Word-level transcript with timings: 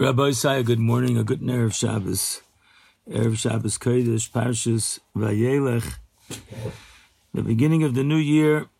Rabbi 0.00 0.28
Isaiah, 0.28 0.62
good 0.62 0.78
morning, 0.78 1.18
a 1.18 1.24
good 1.24 1.42
Erev 1.42 1.74
Shabbos. 1.74 2.40
Erev 3.06 3.36
Shabbos 3.36 3.76
Kodesh, 3.76 4.30
Parshas 4.30 4.98
Vayelech. 5.14 5.98
The 7.34 7.42
beginning 7.42 7.82
of 7.82 7.92
the 7.92 8.02
new 8.02 8.16
year, 8.16 8.70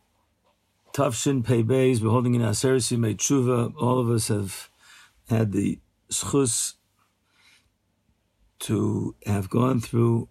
Tafshin 0.95 1.45
Pei 1.45 1.63
Beis, 1.63 2.01
we're 2.01 2.09
holding 2.09 2.37
in 2.37 2.41
Aseres 2.41 2.91
Yimei 2.91 3.19
Tshuva. 3.19 3.75
All 3.79 3.99
of 3.99 4.09
us 4.09 4.29
have 4.29 4.71
had 5.29 5.53
the 5.53 5.79
schus 6.11 6.77
to 8.61 9.15
have 9.27 9.51
gone 9.51 9.79
through 9.79 10.27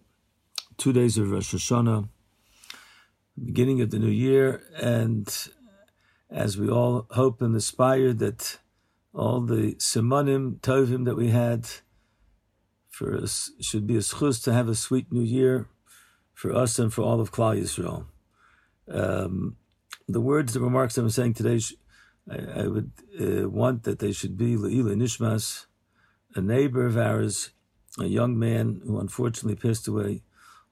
two 0.78 0.92
days 0.92 1.20
of 1.20 1.30
Rosh 1.30 1.54
Hashanah, 1.54 2.10
the 3.38 3.46
beginning 3.46 3.80
of 3.82 3.92
the 3.92 4.00
new 4.00 4.08
year, 4.08 4.64
and 4.82 5.50
as 6.32 6.58
we 6.58 6.68
all 6.68 7.06
hope 7.12 7.44
and 7.44 7.56
aspire 7.56 8.12
that 8.14 8.58
all 9.20 9.42
the 9.42 9.76
simanim 9.76 10.60
tovim 10.62 11.04
that 11.04 11.18
we 11.18 11.28
had 11.28 11.68
for 12.90 13.18
us 13.18 13.52
should 13.60 13.86
be 13.86 13.98
a 13.98 14.00
schus 14.00 14.42
to 14.42 14.54
have 14.54 14.70
a 14.70 14.76
sweet 14.76 15.12
new 15.12 15.22
year 15.22 15.68
for 16.34 16.56
us 16.56 16.80
and 16.80 16.94
for 16.94 17.02
all 17.02 17.20
of 17.20 17.30
Klal 17.30 17.60
Yisrael. 17.62 18.06
Um, 18.90 19.58
the 20.08 20.22
words, 20.22 20.54
the 20.54 20.62
remarks 20.62 20.98
I'm 20.98 21.10
saying 21.10 21.34
today, 21.34 21.60
I, 22.32 22.62
I 22.62 22.68
would 22.68 22.92
uh, 23.20 23.50
want 23.50 23.84
that 23.84 24.00
they 24.00 24.14
should 24.14 24.38
be 24.38 24.56
Le'ila 24.56 24.96
Nishmas, 24.96 25.66
a 26.36 26.42
neighbor 26.42 26.86
of 26.86 26.98
ours, 26.98 27.52
a 28.00 28.06
young 28.06 28.40
man 28.40 28.82
who 28.86 29.00
unfortunately 29.00 29.56
passed 29.56 29.88
away 29.90 30.24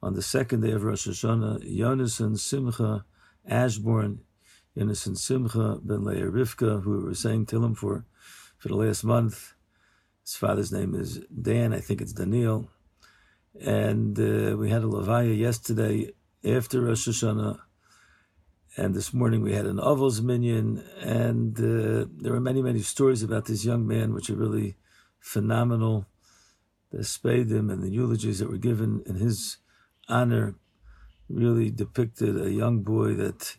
on 0.02 0.14
the 0.14 0.22
second 0.22 0.62
day 0.62 0.72
of 0.72 0.86
Rosh 0.86 1.06
Hashanah, 1.06 1.70
Yonason 1.70 2.40
Simcha 2.40 3.04
Ashborn, 3.50 4.20
Yonason 4.78 5.18
Simcha 5.18 5.80
ben 5.84 6.06
Leah 6.06 6.32
Rivka, 6.32 6.82
who 6.84 6.92
we 6.98 7.04
were 7.04 7.14
saying 7.14 7.46
Tillim 7.48 7.76
for 7.76 8.06
for 8.58 8.70
the 8.70 8.76
last 8.76 9.04
month. 9.04 9.54
His 10.24 10.36
father's 10.36 10.72
name 10.72 10.96
is 10.96 11.22
Dan, 11.30 11.74
I 11.74 11.80
think 11.80 12.02
it's 12.02 12.14
Daniel. 12.14 12.70
And 13.60 14.20
uh, 14.20 14.58
we 14.58 14.70
had 14.70 14.84
a 14.84 14.88
Levaya 14.88 15.36
yesterday 15.38 16.12
after 16.44 16.82
Rosh 16.82 17.08
Hashanah. 17.08 17.60
And 18.76 18.94
this 18.94 19.14
morning 19.14 19.42
we 19.42 19.54
had 19.54 19.66
an 19.66 19.78
Avos 19.78 20.22
Minyan. 20.22 20.84
And 21.02 21.58
uh, 21.58 22.08
there 22.16 22.34
are 22.34 22.42
many, 22.42 22.62
many 22.62 22.82
stories 22.82 23.24
about 23.24 23.46
this 23.46 23.66
young 23.66 23.88
man, 23.88 24.14
which 24.14 24.30
are 24.30 24.36
really 24.36 24.76
phenomenal. 25.20 26.06
The 26.92 27.00
Spadim 27.00 27.72
and 27.72 27.84
the 27.84 27.90
eulogies 27.90 28.40
that 28.40 28.50
were 28.50 28.58
given 28.58 29.04
in 29.06 29.16
his 29.16 29.58
honor 30.08 30.56
really 31.30 31.70
depicted 31.70 32.40
a 32.40 32.52
young 32.52 32.82
boy 32.82 33.14
that 33.14 33.58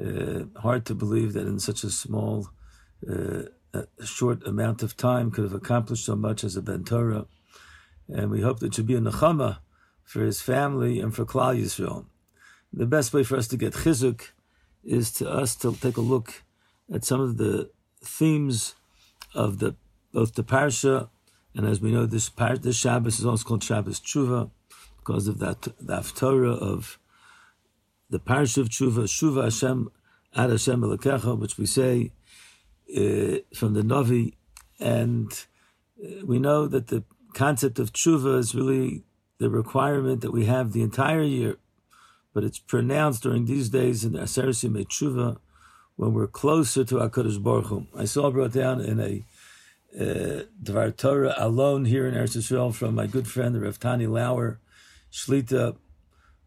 uh, 0.00 0.60
hard 0.60 0.86
to 0.86 0.94
believe 0.94 1.34
that 1.34 1.46
in 1.46 1.58
such 1.58 1.84
a 1.84 1.90
small 1.90 2.48
uh, 3.10 3.42
a 3.74 4.06
short 4.06 4.46
amount 4.46 4.82
of 4.82 4.96
time 4.96 5.30
could 5.30 5.44
have 5.44 5.54
accomplished 5.54 6.04
so 6.04 6.14
much 6.14 6.44
as 6.44 6.56
a 6.56 6.62
Ben 6.62 6.84
Torah. 6.84 7.26
And 8.08 8.30
we 8.30 8.42
hope 8.42 8.60
that 8.60 8.66
it 8.66 8.74
should 8.74 8.86
be 8.86 8.96
a 8.96 9.00
nechama 9.00 9.58
for 10.04 10.22
his 10.22 10.40
family 10.40 11.00
and 11.00 11.14
for 11.14 11.24
Klal 11.24 11.58
Yisrael. 11.58 12.04
The 12.72 12.86
best 12.86 13.12
way 13.12 13.22
for 13.22 13.36
us 13.36 13.48
to 13.48 13.56
get 13.56 13.74
chizuk 13.74 14.32
is 14.84 15.10
to 15.12 15.30
us 15.30 15.54
to 15.56 15.74
take 15.74 15.96
a 15.96 16.02
look 16.02 16.42
at 16.92 17.04
some 17.04 17.20
of 17.20 17.36
the 17.36 17.70
themes 18.02 18.74
of 19.34 19.58
the 19.58 19.76
both 20.12 20.34
the 20.34 20.44
parsha 20.44 21.08
and 21.54 21.66
as 21.66 21.80
we 21.80 21.90
know 21.90 22.06
this 22.06 22.28
par, 22.28 22.56
this 22.56 22.76
Shabbos 22.76 23.18
is 23.18 23.26
also 23.26 23.44
called 23.44 23.62
Shabbos 23.62 24.00
Tshuva 24.00 24.50
because 24.98 25.28
of 25.28 25.38
that 25.38 25.62
the 25.62 25.96
Haftorah 25.96 26.58
of 26.58 26.98
the 28.10 28.18
parsha 28.18 28.58
of 28.58 28.68
Tshuva 28.68 29.04
Shuva 29.04 29.44
Hashem 29.44 29.90
Ad 30.34 30.50
Hashem 30.50 31.38
which 31.38 31.58
we 31.58 31.66
say 31.66 32.12
uh, 32.96 33.38
from 33.54 33.74
the 33.74 33.82
Novi, 33.82 34.36
and 34.78 35.32
uh, 36.02 36.24
we 36.24 36.38
know 36.38 36.66
that 36.66 36.88
the 36.88 37.04
concept 37.32 37.78
of 37.78 37.92
tshuva 37.92 38.38
is 38.38 38.54
really 38.54 39.04
the 39.38 39.50
requirement 39.50 40.20
that 40.20 40.32
we 40.32 40.44
have 40.44 40.72
the 40.72 40.82
entire 40.82 41.22
year, 41.22 41.56
but 42.32 42.44
it's 42.44 42.58
pronounced 42.58 43.22
during 43.22 43.46
these 43.46 43.68
days 43.68 44.04
in 44.04 44.12
the 44.12 44.20
Yimei 44.20 44.86
Tshuva 44.86 45.38
when 45.96 46.14
we're 46.14 46.26
closer 46.26 46.84
to 46.84 46.96
Hakadosh 46.96 47.42
Baruch 47.42 47.66
Hu. 47.66 47.86
I 47.96 48.04
saw 48.04 48.30
brought 48.30 48.52
down 48.52 48.80
in 48.80 49.00
a 49.00 49.24
uh, 49.98 50.44
Dvar 50.62 50.96
Torah 50.96 51.34
alone 51.36 51.84
here 51.84 52.06
in 52.06 52.14
Eretz 52.14 52.36
Yisrael 52.36 52.74
from 52.74 52.94
my 52.94 53.06
good 53.06 53.26
friend 53.26 53.54
the 53.54 53.60
Rav 53.60 53.78
Tani 53.78 54.06
Lauer 54.06 54.58
Shlita, 55.12 55.76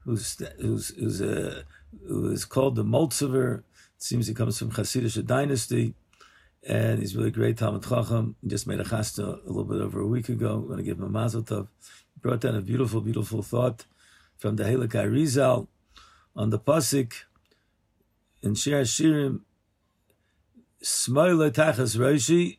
who's 0.03 0.41
who's 0.59 0.89
who's 0.95 1.21
uh, 1.21 1.63
who 2.07 2.31
is 2.31 2.45
called 2.45 2.75
the 2.75 2.83
Moltzever. 2.83 3.59
It 3.59 4.03
seems 4.03 4.27
he 4.27 4.33
comes 4.33 4.57
from 4.57 4.71
Hasidic 4.71 5.25
dynasty 5.25 5.93
and 6.67 6.99
he's 6.99 7.15
really 7.15 7.31
great 7.31 7.57
Talmid 7.57 7.87
Chacham. 7.87 8.35
Just 8.45 8.65
made 8.67 8.79
a 8.79 8.83
chasta 8.83 9.23
a 9.23 9.47
little 9.47 9.65
bit 9.65 9.81
over 9.81 9.99
a 9.99 10.07
week 10.07 10.29
ago. 10.29 10.55
I'm 10.55 10.67
going 10.67 10.77
to 10.77 10.83
give 10.83 10.97
him 10.97 11.05
a 11.05 11.09
mazel 11.09 11.43
tov. 11.43 11.67
Brought 12.21 12.41
down 12.41 12.55
a 12.55 12.61
beautiful, 12.61 13.01
beautiful 13.01 13.43
thought 13.43 13.85
from 14.37 14.55
the 14.55 14.63
Helikai 14.63 15.11
Rizal 15.11 15.69
on 16.35 16.49
the 16.49 16.57
pasuk 16.57 17.13
in 18.41 18.55
Shir 18.55 18.81
Shirim. 18.81 19.41
Smoile 20.81 21.51
tachas 21.51 21.97
roshi, 21.97 22.57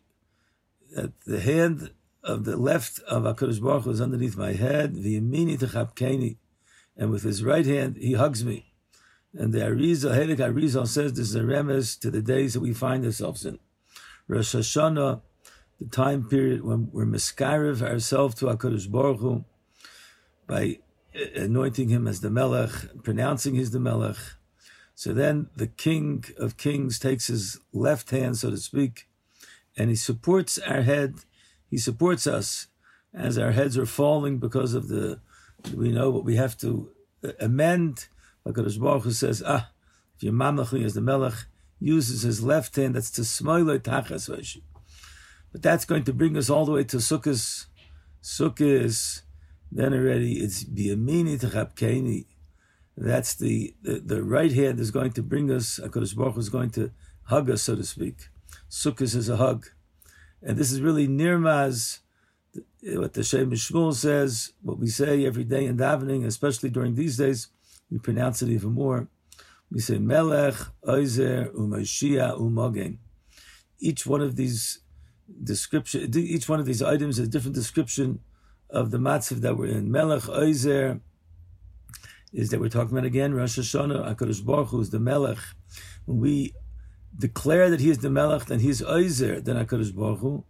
that 0.95 1.13
the 1.27 1.41
hand 1.41 1.91
of 2.23 2.45
the 2.45 2.57
left 2.57 3.01
of 3.01 3.25
Hakadosh 3.25 3.61
Baruch 3.61 3.85
Hu 3.85 3.91
is 3.91 4.01
underneath 4.01 4.37
my 4.37 4.53
head. 4.53 4.95
The 4.95 5.21
yamini 5.21 5.59
techapkeni, 5.59 6.37
and 6.97 7.11
with 7.11 7.23
his 7.23 7.43
right 7.43 7.67
hand 7.67 7.97
he 7.97 8.15
hugs 8.15 8.45
me. 8.45 8.73
And 9.35 9.53
the 9.53 9.59
Arizal, 9.59 10.17
Helik 10.17 10.39
Arizal 10.39 10.87
says 10.89 11.13
this 11.13 11.29
is 11.29 11.35
a 11.35 11.41
remes 11.41 11.99
to 12.01 12.11
the 12.11 12.23
days 12.23 12.55
that 12.55 12.61
we 12.61 12.73
find 12.73 13.05
ourselves 13.05 13.45
in. 13.45 13.59
Rosh 14.29 14.57
Hashanah, 14.57 15.21
the 15.79 15.87
time 15.87 16.29
period 16.29 16.65
when 16.65 16.91
we're 16.93 17.07
miskarev 17.07 17.81
ourselves 17.81 18.35
to 18.37 18.47
HaKadosh 18.47 18.91
Baruch 18.91 19.21
Hu 19.21 19.45
by 20.47 20.81
anointing 21.37 21.91
him 21.91 22.09
as 22.09 22.21
the 22.21 22.31
Melech, 22.31 22.71
pronouncing 23.05 23.55
his 23.55 23.71
the 23.71 23.79
Melech. 23.79 24.17
So 24.97 25.13
then 25.13 25.49
the 25.55 25.69
King 25.69 26.25
of 26.39 26.57
Kings 26.57 26.99
takes 26.99 27.29
his 27.29 27.61
left 27.73 28.11
hand, 28.11 28.37
so 28.39 28.51
to 28.51 28.57
speak, 28.57 29.09
and 29.77 29.91
he 29.91 29.97
supports 29.97 30.59
our 30.59 30.83
head. 30.83 31.15
He 31.71 31.79
supports 31.79 32.27
us 32.27 32.67
as 33.15 33.39
our 33.39 33.53
heads 33.53 33.79
are 33.79 33.87
falling 33.87 34.39
because 34.39 34.75
of 34.75 34.89
the, 34.89 35.21
we 35.75 35.93
know 35.93 36.11
what 36.11 36.25
we 36.25 36.37
have 36.37 36.59
to 36.59 36.91
amend. 37.39 38.09
HaKadosh 38.45 38.81
Baruch 38.81 39.05
Hu 39.05 39.13
says, 39.13 39.43
ah, 39.47 39.71
if 40.17 40.23
you're 40.23 40.33
mamlechli 40.33 40.85
as 40.85 40.95
the 40.95 41.01
Melech, 41.01 41.47
uses 41.81 42.23
his 42.23 42.43
left 42.43 42.77
hand, 42.77 42.95
that's 42.95 43.11
to 43.13 43.23
smoile 43.23 43.79
tachas 43.79 44.31
vashi. 44.31 44.63
But 45.53 45.63
that's 45.63 45.85
going 45.85 46.05
to 46.05 46.13
bring 46.13 46.37
us 46.37 46.51
all 46.51 46.65
the 46.65 46.73
way 46.73 46.85
to 46.85 46.97
Sukkot. 46.99 47.67
Sukkot, 48.23 49.23
then 49.71 49.95
already 49.95 50.35
it's 50.41 50.65
biyamini 50.65 51.41
techapkeni. 51.41 52.27
That's 52.97 53.35
the, 53.35 53.75
the, 53.83 54.01
the 54.01 54.23
right 54.23 54.53
hand 54.53 54.81
is 54.81 54.91
going 54.91 55.13
to 55.13 55.23
bring 55.23 55.51
us, 55.51 55.79
HaKadosh 55.83 56.17
Baruch 56.17 56.39
is 56.39 56.49
going 56.49 56.71
to 56.71 56.91
hug 57.25 57.51
us, 57.51 57.63
so 57.63 57.77
to 57.77 57.85
speak. 57.85 58.29
Sukkot 58.71 59.15
is 59.15 59.29
a 59.29 59.37
hug. 59.37 59.67
And 60.43 60.57
this 60.57 60.73
is 60.73 60.81
really 60.81 61.07
nirmaz, 61.07 62.01
what 62.83 63.15
the 63.15 63.23
Shem 63.23 63.51
Shmuel 63.51 63.95
says, 63.95 64.53
what 64.63 64.79
we 64.79 64.87
say 64.89 65.27
every 65.27 65.45
day 65.45 65.67
in 65.67 65.77
davening, 65.77 66.25
especially 66.25 66.71
during 66.71 66.95
these 66.95 67.17
days, 67.17 67.49
we 67.91 67.99
pronounce 67.99 68.43
it 68.43 68.49
even 68.49 68.73
more. 68.73 69.09
We 69.71 69.81
say 69.81 69.99
Melech, 69.99 70.55
Oizer, 70.85 71.53
Umashia, 71.55 72.39
Umogen. 72.39 72.99
Each 73.79 74.07
one 74.07 74.21
of 74.21 74.37
these 74.37 74.81
description, 75.43 76.11
each 76.17 76.49
one 76.49 76.61
of 76.61 76.67
these 76.67 76.83
items 76.83 77.19
is 77.19 77.27
a 77.27 77.31
different 77.31 77.57
description 77.57 78.21
of 78.71 78.91
the 78.91 78.99
matzav 78.99 79.41
that 79.41 79.57
we're 79.57 79.67
in. 79.67 79.91
Melech, 79.91 80.23
Oizer, 80.23 81.01
is 82.33 82.51
that 82.51 82.61
we're 82.61 82.69
talking 82.69 82.97
about 82.97 83.07
again 83.07 83.35
Rosh 83.35 83.59
Hashanah, 83.59 84.15
Hakadosh 84.15 84.45
Baruch 84.45 84.69
Hu 84.69 84.81
is 84.81 84.91
the 84.91 85.01
Melech. 85.01 85.39
When 86.05 86.21
we 86.21 86.55
declare 87.17 87.71
that 87.71 87.81
He 87.81 87.91
is 87.91 87.99
the 87.99 88.11
Melech, 88.11 88.47
then 88.47 88.61
He 88.61 88.69
is 88.69 88.83
Oizer, 88.83 89.43
then 89.43 89.57
Hakadosh 89.57 89.95
Baruch 89.95 90.21
Hu 90.21 90.45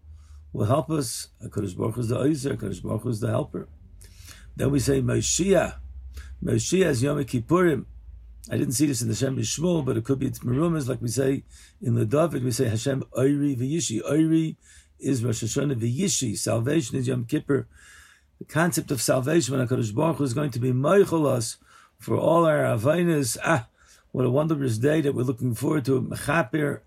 will 0.53 0.67
help 0.67 0.91
us. 0.91 1.29
Hakadosh 1.45 1.77
Baruch 1.77 1.95
Hu 1.95 2.01
is 2.03 2.09
the 2.09 2.17
Oizer, 2.17 2.57
Hakadosh 2.57 2.83
Baruch 2.83 3.03
Hu 3.03 3.09
is 3.09 3.21
the 3.21 3.29
helper. 3.29 3.69
Then 4.57 4.71
we 4.71 4.81
say 4.81 5.01
Moshiach. 5.01 5.77
Moshiach 6.43 6.87
is 6.87 7.03
Yom 7.03 7.19
Kippurim. 7.25 7.85
I 8.51 8.57
didn't 8.57 8.75
see 8.75 8.87
this 8.87 9.03
in 9.03 9.09
the 9.09 9.15
Shem 9.15 9.37
Shmuel, 9.37 9.85
but 9.85 9.97
it 9.97 10.05
could 10.05 10.21
be 10.21 10.27
it's 10.27 10.39
Merumas, 10.39 10.89
like 10.89 11.03
we 11.03 11.09
say 11.09 11.43
in 11.83 11.95
the 11.95 12.07
David, 12.07 12.45
we 12.45 12.53
say 12.53 12.69
Hashem 12.69 13.03
Oiri 13.17 13.57
V'Yishi. 13.57 14.01
Oiri 14.03 14.57
is 15.01 15.25
Rosh 15.25 15.43
Hashanah 15.43 15.75
V'Yishi. 15.81 16.39
Salvation 16.39 16.97
is 16.97 17.09
Yom 17.09 17.25
Kippur. 17.25 17.67
The 18.39 18.45
concept 18.45 18.91
of 18.93 19.03
salvation 19.03 19.57
when 19.57 19.67
HaKadosh 19.67 19.95
Baruch 19.95 20.19
Hu 20.19 20.25
is 20.25 20.35
going 20.35 20.51
to 20.53 20.61
be 20.61 20.71
Meichel 20.71 21.57
for 21.99 22.17
all 22.17 22.45
our 22.45 22.63
Avainas. 22.63 23.37
Ah, 23.45 23.67
what 24.13 24.25
a 24.25 24.31
wondrous 24.31 24.79
day 24.79 25.01
that 25.01 25.15
we're 25.15 25.23
looking 25.23 25.55
forward 25.55 25.85
to. 25.87 26.01
Mechapir, 26.01 26.81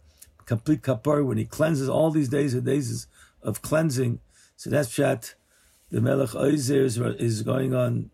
complete 0.46 0.82
kapar, 0.82 1.26
when 1.26 1.38
he 1.38 1.46
cleanses 1.46 1.90
all 1.90 2.10
these 2.10 2.30
days 2.30 2.56
are 2.56 2.62
days 2.62 3.08
of 3.42 3.62
cleansing. 3.62 4.20
So 4.56 4.70
that's 4.70 4.90
Pshat. 4.90 5.34
The 5.90 6.00
Melech 6.00 6.30
Oizer 6.30 6.84
is, 6.84 6.98
is 6.98 7.42
going 7.42 7.74
on 7.74 8.12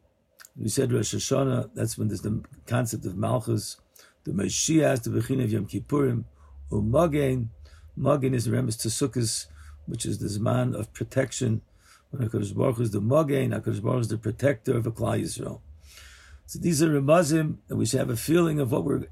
we 0.58 0.70
said 0.70 0.92
Rosh 0.92 1.14
Hashanah, 1.14 1.72
that's 1.74 1.98
when 1.98 2.08
there's 2.08 2.22
the 2.22 2.44
concept 2.66 3.06
of 3.06 3.18
Malchus, 3.18 3.78
the 4.24 4.32
Mashiach, 4.32 5.04
the 5.04 5.10
Bechin 5.10 5.44
of 5.44 5.52
Yom 5.52 5.68
Kippurim, 5.68 6.24
Umagen, 6.72 7.50
Magen 7.98 8.34
is 8.34 8.46
the 8.46 8.52
remes 8.52 8.80
to 8.82 8.90
Sukkot, 8.90 9.48
which 9.86 10.06
is 10.06 10.20
the 10.20 10.28
Zman 10.28 10.74
of 10.78 10.92
protection, 10.94 11.62
when 12.10 12.28
HaKadosh 12.28 12.56
Baruch 12.56 12.78
Hu 12.78 12.84
is 12.84 12.92
the 12.92 13.02
Mogain, 13.02 13.50
HaKadosh 13.50 13.82
Baruch 13.82 13.96
Hu 13.96 14.00
is 14.00 14.08
the 14.08 14.18
protector 14.18 14.78
of 14.78 14.88
a 14.88 14.92
Yisrael. 14.92 15.60
So 16.46 16.60
these 16.60 16.82
are 16.84 16.90
Ramazim, 16.90 17.58
and 17.70 17.80
we 17.80 17.86
should 17.86 18.00
have 18.00 18.10
a 18.10 18.18
feeling 18.18 18.60
of 18.60 18.72
what 18.72 18.84
we're 18.84 19.08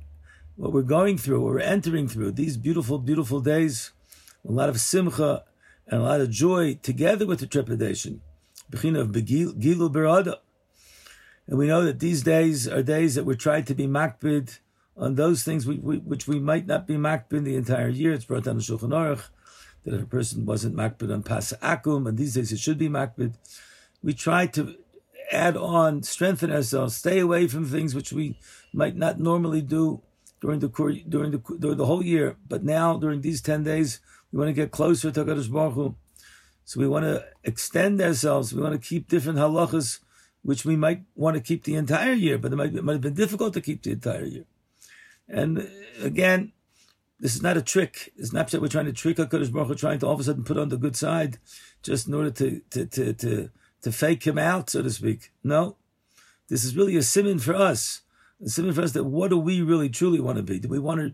what 0.56 0.72
we're 0.72 0.84
going 0.84 1.18
through, 1.18 1.42
what 1.42 1.54
we're 1.54 1.60
entering 1.62 2.08
through. 2.08 2.32
These 2.32 2.58
beautiful, 2.58 3.00
beautiful 3.00 3.42
days, 3.42 3.92
a 4.48 4.52
lot 4.52 4.70
of 4.70 4.80
simcha 4.80 5.44
and 5.88 6.02
a 6.02 6.04
lot 6.04 6.22
of 6.22 6.30
joy 6.30 6.76
together 6.76 7.26
with 7.26 7.40
the 7.40 7.48
trepidation. 7.48 8.22
Bechina 8.72 9.00
of 9.00 9.08
Gilu 9.10 9.92
Berada. 9.92 10.38
And 11.48 11.58
we 11.58 11.68
know 11.68 11.84
that 11.84 12.00
these 12.00 12.24
days 12.24 12.68
are 12.68 12.84
days 12.84 13.16
that 13.16 13.26
we're 13.26 13.36
trying 13.36 13.66
to 13.66 13.76
be 13.76 13.88
makbid 13.88 14.60
on 14.96 15.16
those 15.16 15.44
things 15.44 15.66
we, 15.66 15.78
we, 15.78 15.98
which 15.98 16.28
we 16.28 16.40
might 16.40 16.68
not 16.68 16.88
be 16.88 16.96
makbid 16.96 17.44
the 17.44 17.56
entire 17.56 17.90
year. 17.90 18.14
It's 18.14 18.26
brought 18.26 18.46
down 18.46 18.56
in 18.56 18.62
Shulchan 18.62 18.90
Aruch 18.90 19.30
that 19.84 19.96
if 19.96 20.04
a 20.04 20.06
person 20.06 20.46
wasn't 20.46 20.76
makbid 20.76 21.14
on 21.14 21.24
Pas 21.24 21.54
Akum, 21.62 22.08
and 22.08 22.18
these 22.18 22.36
days 22.36 22.52
it 22.52 22.60
should 22.60 22.78
be 22.78 22.90
makbid, 22.90 23.36
we 24.02 24.14
try 24.14 24.46
to 24.48 24.76
add 25.32 25.58
on, 25.58 26.04
strengthen 26.04 26.52
ourselves, 26.52 26.96
stay 26.96 27.20
away 27.20 27.48
from 27.48 27.66
things 27.66 27.96
which 27.96 28.14
we 28.14 28.38
might 28.74 28.96
not 28.96 29.20
normally 29.20 29.62
do 29.62 30.02
during 30.42 30.60
the 30.60 30.68
during 31.08 31.32
the 31.32 31.42
during 31.60 31.78
the 31.78 31.86
whole 31.86 32.04
year. 32.04 32.38
But 32.48 32.64
now 32.64 32.98
during 32.98 33.22
these 33.22 33.42
ten 33.42 33.64
days, 33.64 34.00
we 34.32 34.40
want 34.40 34.50
to 34.50 34.54
get 34.54 34.72
closer 34.72 35.12
to 35.12 35.26
Hakadosh 35.26 35.52
Baruch 35.52 35.74
Hu. 35.74 35.96
So 36.66 36.80
we 36.80 36.88
want 36.88 37.06
to 37.06 37.26
extend 37.44 38.02
ourselves. 38.02 38.54
We 38.54 38.62
want 38.62 38.74
to 38.74 38.88
keep 38.88 39.08
different 39.08 39.38
halachas, 39.38 40.00
which 40.44 40.66
we 40.66 40.76
might 40.76 41.04
want 41.16 41.36
to 41.36 41.42
keep 41.42 41.64
the 41.64 41.76
entire 41.76 42.14
year, 42.14 42.38
but 42.38 42.54
it 42.54 42.56
might, 42.56 42.76
it 42.76 42.84
might 42.84 42.94
have 42.94 43.02
been 43.02 43.14
difficult 43.14 43.54
to 43.54 43.62
keep 43.62 43.82
the 43.82 43.92
entire 43.92 44.26
year. 44.26 44.46
And 45.28 45.60
uh, 45.60 45.64
again, 46.02 46.52
this 47.20 47.36
is 47.36 47.42
not 47.42 47.58
a 47.58 47.62
trick. 47.62 48.12
It's 48.18 48.34
not 48.34 48.50
that 48.50 48.62
we're 48.62 48.68
trying 48.68 48.86
to 48.86 48.94
trick 48.94 49.18
HaKadosh 49.18 49.52
Baruch 49.52 49.70
Hu, 49.70 49.76
trying 49.76 50.00
to 50.00 50.08
all 50.08 50.14
of 50.14 50.20
a 50.20 50.24
sudden 50.24 50.44
put 50.44 50.58
on 50.58 50.70
the 50.70 50.78
good 50.78 50.96
side 50.96 51.40
just 51.82 52.08
in 52.08 52.14
order 52.14 52.32
to, 52.32 52.62
to, 52.72 52.86
to, 52.86 53.14
to, 53.14 53.50
to 53.82 53.92
fake 53.92 54.28
him 54.28 54.38
out, 54.38 54.70
so 54.70 54.82
to 54.82 54.92
speak. 54.92 55.32
No. 55.44 55.78
This 56.50 56.64
is 56.66 56.76
really 56.76 56.98
a 56.98 57.04
simon 57.04 57.40
for 57.40 57.56
us. 57.56 58.02
A 58.44 58.50
simon 58.50 58.74
for 58.74 58.82
us 58.82 58.92
that 58.92 59.06
what 59.06 59.30
do 59.30 59.38
we 59.38 59.62
really 59.62 59.90
truly 59.90 60.20
want 60.20 60.38
to 60.38 60.44
be? 60.44 60.60
Do 60.60 60.68
we 60.68 60.80
want 60.80 61.00
to 61.00 61.14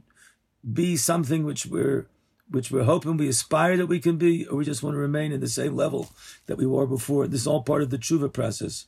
be 0.73 0.97
something 0.97 1.45
which 1.45 1.65
we're 1.65 2.07
which 2.49 2.71
we're 2.71 2.83
hoping 2.83 3.15
we 3.15 3.29
aspire 3.29 3.77
that 3.77 3.85
we 3.85 3.99
can 3.99 4.17
be, 4.17 4.45
or 4.47 4.57
we 4.57 4.65
just 4.65 4.81
want 4.81 4.95
to 4.95 4.99
remain 4.99 5.31
in 5.31 5.39
the 5.39 5.47
same 5.47 5.75
level 5.75 6.09
that 6.47 6.57
we 6.57 6.65
were 6.65 6.87
before. 6.87 7.27
This 7.27 7.41
is 7.41 7.47
all 7.47 7.61
part 7.61 7.83
of 7.83 7.91
the 7.91 7.99
tshuva 7.99 8.33
process. 8.33 8.87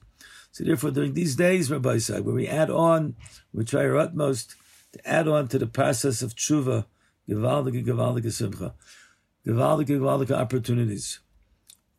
So 0.51 0.63
therefore, 0.63 0.91
during 0.91 1.13
these 1.13 1.35
days, 1.35 1.71
Rabbi 1.71 1.97
said, 1.97 2.25
where 2.25 2.35
we 2.35 2.47
add 2.47 2.69
on, 2.69 3.15
we 3.53 3.63
try 3.63 3.85
our 3.85 3.97
utmost 3.97 4.55
to 4.93 5.07
add 5.07 5.27
on 5.27 5.47
to 5.49 5.57
the 5.57 5.67
process 5.67 6.21
of 6.21 6.35
tshuva, 6.35 6.85
gewaldige, 7.29 7.85
gewaldige 7.85 8.31
simcha, 8.31 8.73
gewaldige, 9.45 9.97
gewaldige 9.97 10.31
opportunities. 10.31 11.19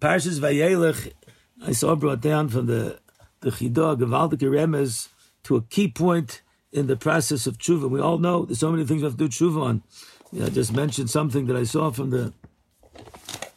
Parshas 0.00 0.38
Vayelech, 0.38 1.12
I 1.64 1.72
saw 1.72 1.94
brought 1.94 2.20
down 2.20 2.49
from 2.49 2.66
the 2.66 3.00
the 3.40 3.50
Chidah, 3.50 3.99
gewaldige 3.99 4.49
remes, 4.49 5.08
to 5.44 5.56
a 5.56 5.62
key 5.62 5.88
point 5.88 6.43
in 6.72 6.87
the 6.87 6.96
process 6.96 7.46
of 7.46 7.58
tshuva. 7.58 7.88
We 7.88 8.00
all 8.00 8.19
know 8.19 8.44
there's 8.44 8.60
so 8.60 8.70
many 8.70 8.84
things 8.84 9.02
we 9.02 9.06
have 9.06 9.16
to 9.16 9.28
do 9.28 9.28
tshuva 9.28 9.62
on. 9.62 9.82
I 10.40 10.48
just 10.48 10.72
mentioned 10.72 11.10
something 11.10 11.46
that 11.46 11.56
I 11.56 11.64
saw 11.64 11.90
from 11.90 12.10
the 12.10 12.32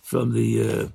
from 0.02 0.34
the 0.34 0.70
uh, 0.70 0.88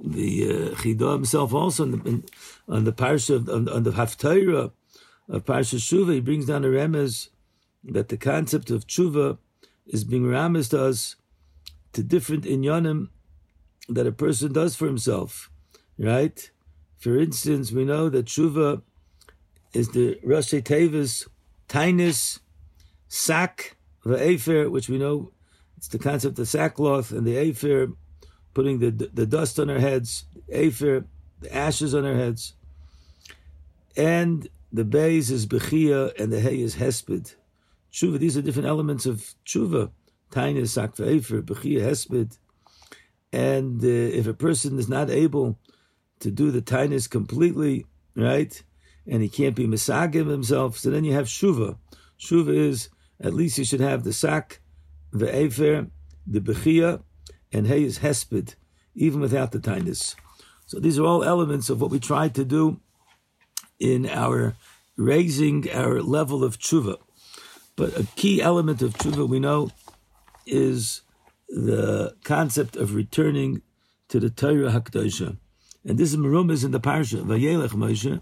the 0.00 0.44
uh, 0.44 0.74
Chidah 0.76 1.14
himself 1.14 1.54
also 1.54 1.84
on 1.84 1.90
the, 1.92 2.08
in, 2.08 2.24
on 2.68 2.84
the 2.84 2.92
parsha 2.92 3.48
on, 3.48 3.68
on 3.68 3.82
the 3.82 3.92
Haftarah 3.92 4.72
of 5.28 5.44
Parsha 5.44 5.78
Shuva. 5.78 6.14
He 6.14 6.20
brings 6.20 6.46
down 6.46 6.64
a 6.64 6.68
remez 6.68 7.28
that 7.84 8.08
the 8.08 8.16
concept 8.16 8.70
of 8.70 8.86
tshuva 8.86 9.38
is 9.86 10.04
being 10.04 10.24
ramized 10.24 10.74
us 10.74 11.16
to 11.92 12.02
different 12.02 12.44
inyanim 12.44 13.08
that 13.88 14.06
a 14.06 14.12
person 14.12 14.52
does 14.52 14.74
for 14.74 14.86
himself, 14.86 15.50
right? 15.98 16.50
For 16.98 17.18
instance, 17.18 17.70
we 17.72 17.84
know 17.84 18.08
that 18.08 18.26
tshuva 18.26 18.82
is 19.72 19.90
the 19.90 20.18
Rashi 20.24 20.62
Tevis, 20.62 21.28
Tainis, 21.68 22.40
Sak, 23.08 23.76
the 24.04 24.20
Afer, 24.20 24.68
which 24.68 24.88
we 24.88 24.98
know 24.98 25.32
it's 25.76 25.88
the 25.88 25.98
concept 25.98 26.38
of 26.38 26.48
sackcloth, 26.48 27.12
and 27.12 27.26
the 27.26 27.36
Afer, 27.36 27.88
putting 28.56 28.78
the, 28.78 28.90
the 28.90 29.26
dust 29.26 29.60
on 29.60 29.68
our 29.68 29.78
heads, 29.78 30.24
Afer, 30.48 31.04
the 31.42 31.54
ashes 31.54 31.94
on 31.94 32.06
our 32.06 32.14
heads. 32.14 32.54
And 33.94 34.48
the 34.72 34.82
Beis 34.82 35.30
is 35.30 35.46
Bechia, 35.46 36.18
and 36.18 36.32
the 36.32 36.40
Hay 36.40 36.60
is 36.62 36.76
Hesped. 36.76 37.34
Tshuva, 37.92 38.18
these 38.18 38.34
are 38.34 38.40
different 38.40 38.66
elements 38.66 39.04
of 39.04 39.34
Tshuva. 39.44 39.90
Tainis, 40.30 40.68
Sak, 40.68 40.98
Afer, 40.98 41.42
Bechia, 41.42 41.82
Hesped. 41.82 42.38
And 43.30 43.84
uh, 43.84 43.88
if 44.20 44.26
a 44.26 44.32
person 44.32 44.78
is 44.78 44.88
not 44.88 45.10
able 45.10 45.58
to 46.20 46.30
do 46.30 46.50
the 46.50 46.62
Tainis 46.62 47.10
completely, 47.10 47.84
right, 48.14 48.62
and 49.06 49.20
he 49.20 49.28
can't 49.28 49.54
be 49.54 49.66
Misagim 49.66 50.30
himself, 50.30 50.78
so 50.78 50.88
then 50.88 51.04
you 51.04 51.12
have 51.12 51.26
Shuva. 51.26 51.76
Shuva 52.18 52.56
is 52.56 52.88
at 53.20 53.34
least 53.34 53.58
you 53.58 53.66
should 53.66 53.80
have 53.80 54.02
the 54.02 54.14
sak, 54.14 54.60
the 55.12 55.30
efer, 55.44 55.88
the 56.26 56.40
bechia, 56.40 57.02
and 57.56 57.66
hey 57.66 57.82
is 57.82 58.00
hesped, 58.00 58.54
even 58.94 59.20
without 59.20 59.52
the 59.52 59.58
tinus. 59.58 60.14
So 60.66 60.78
these 60.78 60.98
are 60.98 61.04
all 61.04 61.24
elements 61.24 61.70
of 61.70 61.80
what 61.80 61.90
we 61.90 62.00
try 62.00 62.28
to 62.28 62.44
do 62.44 62.80
in 63.78 64.08
our 64.08 64.56
raising 64.96 65.70
our 65.70 66.02
level 66.02 66.42
of 66.42 66.58
tshuva. 66.58 66.96
But 67.76 67.98
a 67.98 68.06
key 68.16 68.40
element 68.40 68.82
of 68.82 68.94
tshuva 68.94 69.28
we 69.28 69.38
know 69.38 69.70
is 70.46 71.02
the 71.48 72.16
concept 72.24 72.76
of 72.76 72.94
returning 72.94 73.62
to 74.08 74.20
the 74.20 74.30
Torah 74.30 74.70
Hakdosha. 74.70 75.36
And 75.84 75.98
this 75.98 76.12
is 76.12 76.16
Marum 76.16 76.50
is 76.50 76.64
in 76.64 76.72
the 76.72 76.80
parsha. 76.80 77.24
Vayelech 77.24 77.70
Moshe. 77.70 78.20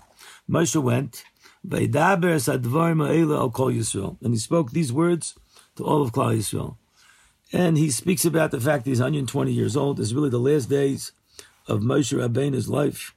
Moshe 0.49 0.83
went 0.83 1.25
Vaydaber 1.67 2.37
sadvar 2.37 2.95
ma'ela 2.95 3.39
al 3.39 3.51
kol 3.51 3.71
Yisrael. 3.71 4.21
and 4.23 4.35
he 4.35 4.39
spoke 4.39 4.73
these 4.73 4.93
words 4.93 5.35
to 5.77 5.85
all 5.85 6.03
of 6.03 6.13
Klal 6.13 6.37
Yisrael. 6.37 6.77
And 7.53 7.77
he 7.79 7.91
speaks 7.91 8.25
about 8.25 8.51
the 8.51 8.61
fact 8.61 8.85
that 8.85 8.91
he's 8.91 9.01
120 9.01 9.53
years 9.53 9.77
old. 9.77 10.01
Is 10.01 10.15
really 10.15 10.31
the 10.31 10.39
last 10.39 10.69
days 10.69 11.13
of 11.67 11.81
Moshe 11.81 12.17
Rabbeinu's 12.17 12.69
life. 12.69 13.15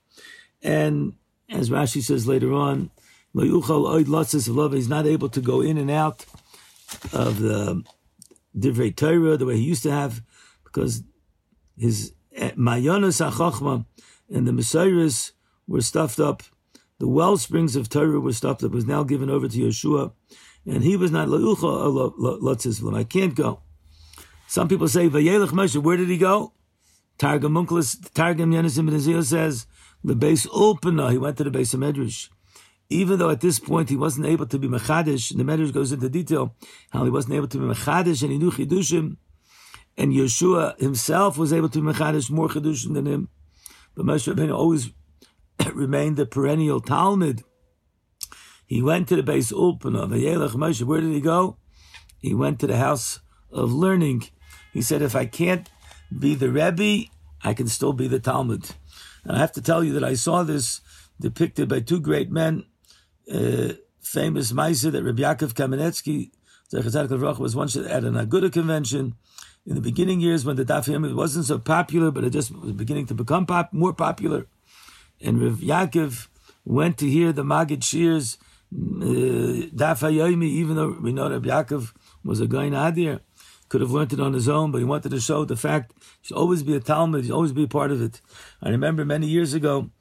And 0.62 1.14
as 1.50 1.70
Rashi 1.70 2.02
says 2.02 2.28
later 2.28 2.54
on, 2.54 2.92
he's 3.34 4.90
not 4.90 5.06
able 5.06 5.30
to 5.30 5.42
go 5.42 5.62
in 5.62 5.78
and 5.78 5.92
out 5.92 6.26
of 7.14 7.40
the 7.40 7.84
Divrei 8.58 8.96
Torah 8.96 9.38
the 9.38 9.46
way 9.46 9.58
he 9.58 9.64
used 9.64 9.84
to 9.84 9.92
have, 9.92 10.22
because 10.64 11.04
his 11.78 12.14
eh, 12.36 12.52
Mayanas 12.52 13.22
HaChachma 13.24 13.86
and 14.30 14.48
the 14.48 14.54
Messiahs 14.54 15.34
were 15.68 15.82
stuffed 15.82 16.20
up 16.20 16.44
the 17.00 17.08
well 17.08 17.38
springs 17.38 17.76
of 17.76 17.90
Torah 17.90 18.20
were 18.20 18.34
stopped 18.34 18.62
that 18.62 18.72
was 18.72 18.86
now 18.86 19.04
given 19.04 19.30
over 19.30 19.48
to 19.48 19.58
Yehoshua, 19.58 20.12
and 20.66 20.84
he 20.84 20.98
was 20.98 21.12
not. 21.12 21.30
I 22.96 23.04
can't 23.04 23.36
go. 23.36 23.62
Some 24.48 24.68
people 24.70 24.88
say 24.88 25.10
vayelech 25.10 25.50
Moshe. 25.50 25.78
Where 25.78 25.98
did 25.98 26.08
he 26.08 26.18
go? 26.18 26.54
Targum 27.18 27.54
Onkelos, 27.54 28.12
Targum 28.14 28.52
Yenesim 28.52 29.24
says 29.24 29.68
the 30.04 30.16
base 30.16 30.46
ulpana. 30.48 31.12
He 31.12 31.18
went 31.18 31.38
to 31.38 31.44
the 31.44 31.52
base 31.52 31.74
of 31.74 31.82
Medrash. 31.82 32.30
Even 32.90 33.20
though 33.20 33.30
at 33.30 33.42
this 33.42 33.60
point 33.60 33.90
he 33.90 33.98
wasn't 33.98 34.26
able 34.26 34.46
to 34.46 34.58
be 34.58 34.70
mechadish, 34.70 35.36
the 35.36 35.44
Medrash 35.44 35.74
goes 35.74 35.92
into 35.92 36.08
detail 36.08 36.56
how 36.92 37.04
he 37.04 37.10
wasn't 37.10 37.34
able 37.34 37.48
to 37.48 37.58
be 37.58 37.66
mechadish 37.66 38.24
and 38.24 38.32
he 38.32 38.38
knew 38.38 38.52
chidushim, 38.52 39.18
and 39.98 40.14
Yehoshua 40.14 40.80
himself 40.80 41.38
was 41.38 41.52
able 41.52 41.68
to 41.70 41.82
be 41.82 41.92
mechadish 41.92 42.30
more 42.30 42.48
chidushim 42.48 42.94
than 42.94 43.06
him. 43.06 43.30
But 43.96 44.06
Moshe 44.06 44.34
Rabbeinu 44.34 44.56
always 44.56 44.92
remained 45.74 46.18
a 46.20 46.26
perennial 46.26 46.82
Talmid. 46.82 47.44
He 48.66 48.82
went 48.82 49.10
to 49.10 49.16
the 49.18 49.24
base 49.24 49.52
Ulpana, 49.52 50.08
Vayelech 50.08 50.52
Moshe. 50.52 50.84
Where 50.84 51.02
did 51.02 51.12
he 51.12 51.20
go? 51.20 51.58
He 52.20 52.34
went 52.34 52.60
to 52.60 52.68
the 52.68 52.78
house 52.78 53.20
of 53.52 53.74
learning. 53.74 54.30
He 54.78 54.84
said, 54.84 55.02
if 55.02 55.16
I 55.16 55.26
can't 55.26 55.68
be 56.16 56.36
the 56.36 56.52
Rebbe, 56.52 57.10
I 57.44 57.56
can 57.56 57.68
still 57.68 57.94
be 57.94 58.08
the 58.08 58.20
Talmid. 58.20 58.76
And 59.24 59.36
I 59.36 59.40
have 59.40 59.52
to 59.54 59.62
tell 59.62 59.84
you 59.84 59.94
that 59.94 60.04
I 60.04 60.14
saw 60.14 60.44
this 60.44 60.82
depicted 61.20 61.68
by 61.68 61.80
two 61.80 62.00
great 62.00 62.30
men, 62.30 62.64
uh, 63.34 63.70
famous 64.02 64.52
Maisa 64.52 64.92
that 64.92 65.04
Rabbi 65.04 65.24
Yaakov 65.24 65.54
Kamenetsky 65.54 66.30
was 67.40 67.56
once 67.56 67.76
at 67.76 68.04
an 68.04 68.14
Aguda 68.14 68.54
convention 68.54 69.16
in 69.66 69.74
the 69.74 69.82
beginning 69.82 70.20
years 70.20 70.46
when 70.46 70.58
the 70.58 70.66
Daf 70.66 70.86
Yomi 70.88 71.16
wasn't 71.16 71.46
so 71.46 71.58
popular, 71.58 72.12
but 72.12 72.24
it 72.24 72.30
just 72.30 72.52
was 72.52 72.74
beginning 72.74 73.08
to 73.08 73.16
become 73.16 73.48
pop, 73.48 73.74
more 73.74 73.94
popular 73.94 74.46
and 75.20 75.42
Rav 75.42 75.58
Yaakov 75.58 76.28
went 76.66 77.00
to 77.00 77.10
hear 77.10 77.32
the 77.34 77.44
Magid 77.44 77.80
Shirs 77.80 78.38
uh, 78.72 79.70
Daf 79.76 80.02
Hayomi, 80.02 80.44
even 80.44 80.76
though 80.76 80.98
we 81.02 81.14
know 81.14 81.32
Rav 81.32 81.42
Yaakov 81.42 81.94
was 82.24 82.40
a 82.42 82.48
guy 82.48 82.70
Adir, 82.70 83.22
could 83.70 83.82
have 83.82 83.92
learned 83.92 84.14
it 84.14 84.20
on 84.20 84.34
his 84.34 84.48
own, 84.48 84.72
but 84.72 84.80
he 84.80 84.84
wanted 84.86 85.12
to 85.12 85.20
show 85.20 85.46
the 85.46 85.56
fact 85.56 85.94
he 86.22 86.28
should 86.28 86.38
always 86.38 86.64
be 86.64 86.76
a 86.76 86.80
Talmid, 86.80 87.22
he 87.22 87.28
should 87.28 87.36
always 87.36 87.54
be 87.54 87.64
a 87.64 87.68
part 87.68 87.92
of 87.92 88.02
it. 88.02 88.22
I 88.62 88.70
remember 88.70 89.06
many 89.06 89.28
years 89.28 89.54
ago, 89.54 89.92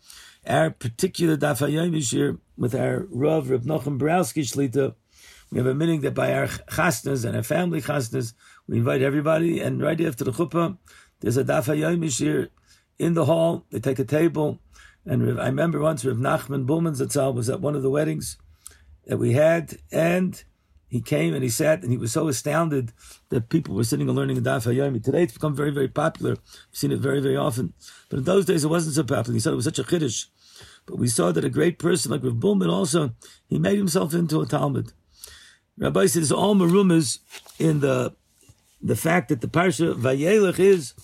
our 0.46 0.70
particular 0.70 1.36
Daf 1.36 1.66
Hayomi 1.66 2.02
Shir 2.02 2.38
with 2.56 2.74
our 2.74 3.06
Rav 3.10 3.50
Rav 3.50 3.62
Nochem 3.62 3.98
Borowski 3.98 4.42
Shlita, 4.42 4.94
we 5.50 5.58
have 5.58 5.66
a 5.66 5.74
meeting 5.74 6.00
that 6.00 6.14
by 6.14 6.34
our 6.34 6.46
chasnas 6.46 7.24
and 7.24 7.36
our 7.36 7.42
family 7.42 7.80
chasnas, 7.80 8.34
we 8.66 8.78
invite 8.78 9.02
everybody, 9.02 9.60
and 9.60 9.80
right 9.80 10.00
after 10.00 10.24
the 10.24 10.32
chuppah, 10.32 10.76
There's 11.20 11.36
a 11.36 11.44
Daf 11.44 11.66
Hayomi 11.66 12.18
here 12.18 12.50
in 12.98 13.14
the 13.14 13.24
hall. 13.24 13.64
They 13.70 13.80
take 13.80 13.98
a 13.98 14.04
table. 14.04 14.58
And 15.04 15.40
I 15.40 15.46
remember 15.46 15.80
once 15.80 16.04
Rav 16.04 16.16
Nachman 16.16 16.66
Bulman 16.66 16.96
Zatzal 16.96 17.32
was 17.34 17.48
at 17.48 17.60
one 17.60 17.76
of 17.76 17.82
the 17.82 17.90
weddings 17.90 18.38
that 19.06 19.18
we 19.18 19.34
had, 19.34 19.78
and 19.92 20.42
he 20.96 21.02
came 21.02 21.34
and 21.34 21.42
he 21.42 21.48
sat, 21.48 21.82
and 21.82 21.92
he 21.92 21.98
was 21.98 22.12
so 22.12 22.28
astounded 22.28 22.92
that 23.28 23.48
people 23.48 23.74
were 23.74 23.84
sitting 23.84 24.08
and 24.08 24.16
learning 24.16 24.42
the 24.42 24.50
Daf 24.50 24.66
Hayomi. 24.66 25.02
Today 25.02 25.24
it's 25.24 25.34
become 25.34 25.54
very, 25.54 25.70
very 25.70 25.88
popular. 25.88 26.32
We've 26.32 26.40
seen 26.72 26.92
it 26.92 27.00
very, 27.00 27.20
very 27.20 27.36
often. 27.36 27.74
But 28.08 28.18
in 28.18 28.24
those 28.24 28.46
days 28.46 28.64
it 28.64 28.68
wasn't 28.68 28.94
so 28.94 29.02
popular. 29.02 29.34
He 29.34 29.40
said 29.40 29.52
it 29.52 29.56
was 29.56 29.66
such 29.66 29.78
a 29.78 29.84
chiddush. 29.84 30.26
But 30.86 30.98
we 30.98 31.08
saw 31.08 31.32
that 31.32 31.44
a 31.44 31.50
great 31.50 31.78
person 31.78 32.12
like 32.12 32.22
Rav 32.24 32.42
also, 32.68 33.14
he 33.48 33.58
made 33.58 33.76
himself 33.76 34.14
into 34.14 34.40
a 34.40 34.46
Talmid. 34.46 34.92
Rabbi 35.78 36.06
says 36.06 36.32
all 36.32 36.54
marumas 36.54 37.18
in 37.58 37.80
the 37.80 38.14
the 38.80 38.96
fact 38.96 39.28
that 39.28 39.40
the 39.40 39.48
parsha 39.48 39.94
Vayelech 39.94 40.58
is 40.58 40.94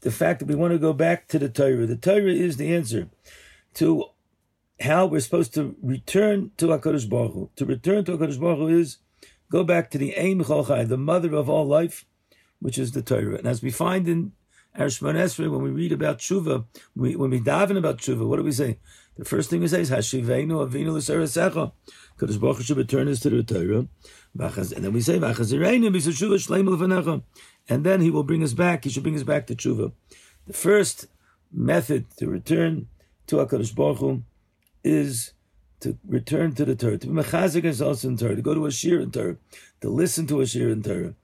the 0.00 0.10
fact 0.10 0.40
that 0.40 0.48
we 0.48 0.54
want 0.54 0.72
to 0.72 0.78
go 0.78 0.92
back 0.92 1.28
to 1.28 1.38
the 1.38 1.48
Torah. 1.48 1.86
The 1.86 1.96
Torah 1.96 2.32
is 2.32 2.56
the 2.56 2.74
answer 2.74 3.08
to 3.74 4.04
how 4.80 5.06
we're 5.06 5.20
supposed 5.20 5.54
to 5.54 5.76
return 5.82 6.50
to 6.56 6.66
HaKadosh 6.66 7.08
Baruch 7.08 7.32
Hu. 7.32 7.50
To 7.56 7.66
return 7.66 8.04
to 8.04 8.16
HaKadosh 8.16 8.40
Baruch 8.40 8.58
Hu 8.58 8.68
is 8.68 8.98
go 9.50 9.64
back 9.64 9.90
to 9.90 9.98
the 9.98 10.16
Ein 10.16 10.44
Cholchai, 10.44 10.88
the 10.88 10.96
mother 10.96 11.34
of 11.34 11.48
all 11.48 11.66
life, 11.66 12.04
which 12.60 12.78
is 12.78 12.92
the 12.92 13.02
Torah. 13.02 13.36
And 13.36 13.46
as 13.46 13.62
we 13.62 13.70
find 13.70 14.08
in 14.08 14.32
our 14.76 14.86
Esrei, 14.86 15.50
when 15.50 15.62
we 15.62 15.70
read 15.70 15.92
about 15.92 16.18
Tshuva, 16.18 16.64
we, 16.94 17.16
when 17.16 17.30
we 17.30 17.40
daven 17.40 17.76
about 17.76 17.98
Tshuva, 17.98 18.26
what 18.26 18.36
do 18.36 18.42
we 18.44 18.52
say? 18.52 18.78
The 19.16 19.24
first 19.24 19.50
thing 19.50 19.60
we 19.60 19.68
say 19.68 19.80
is 19.80 19.90
Hashivenu 19.90 20.68
Avinu 20.68 20.92
L'Sarasecha. 20.92 21.72
Kadosh 22.18 22.40
Baruch 22.40 22.58
Hu 22.58 22.62
should 22.62 22.76
return 22.76 23.08
us 23.08 23.20
to 23.20 23.30
the 23.30 23.42
Torah. 23.42 23.88
And 24.40 24.84
then 24.84 24.92
we 24.92 25.00
say 25.00 25.18
V'achazirenu 25.18 25.90
B'Shuva 25.92 26.34
Shleim 26.34 26.68
L'Vanecha 26.68 27.22
and 27.68 27.84
then 27.84 28.00
he 28.00 28.10
will 28.10 28.22
bring 28.22 28.42
us 28.42 28.54
back. 28.54 28.84
He 28.84 28.90
should 28.90 29.02
bring 29.02 29.16
us 29.16 29.22
back 29.22 29.46
to 29.48 29.54
tshuva. 29.54 29.92
The 30.46 30.52
first 30.52 31.06
method 31.52 32.06
to 32.16 32.28
return 32.28 32.88
to 33.26 33.36
Hakadosh 33.36 33.74
Baruch 33.74 33.98
Hu 33.98 34.22
is 34.84 35.32
to 35.80 35.96
return 36.06 36.54
to 36.54 36.64
the 36.64 36.74
Torah, 36.74 36.98
to 36.98 37.06
be 37.06 37.12
mechazik 37.12 37.64
ourselves 37.64 38.04
in 38.04 38.16
Torah, 38.16 38.36
to 38.36 38.42
go 38.42 38.54
to 38.54 38.66
a 38.66 38.70
shir 38.70 39.00
in 39.00 39.10
Torah, 39.10 39.36
to 39.80 39.88
listen 39.88 40.26
to 40.26 40.40
a 40.40 40.46
shir 40.46 40.68
in 40.70 40.82
Torah, 40.82 41.14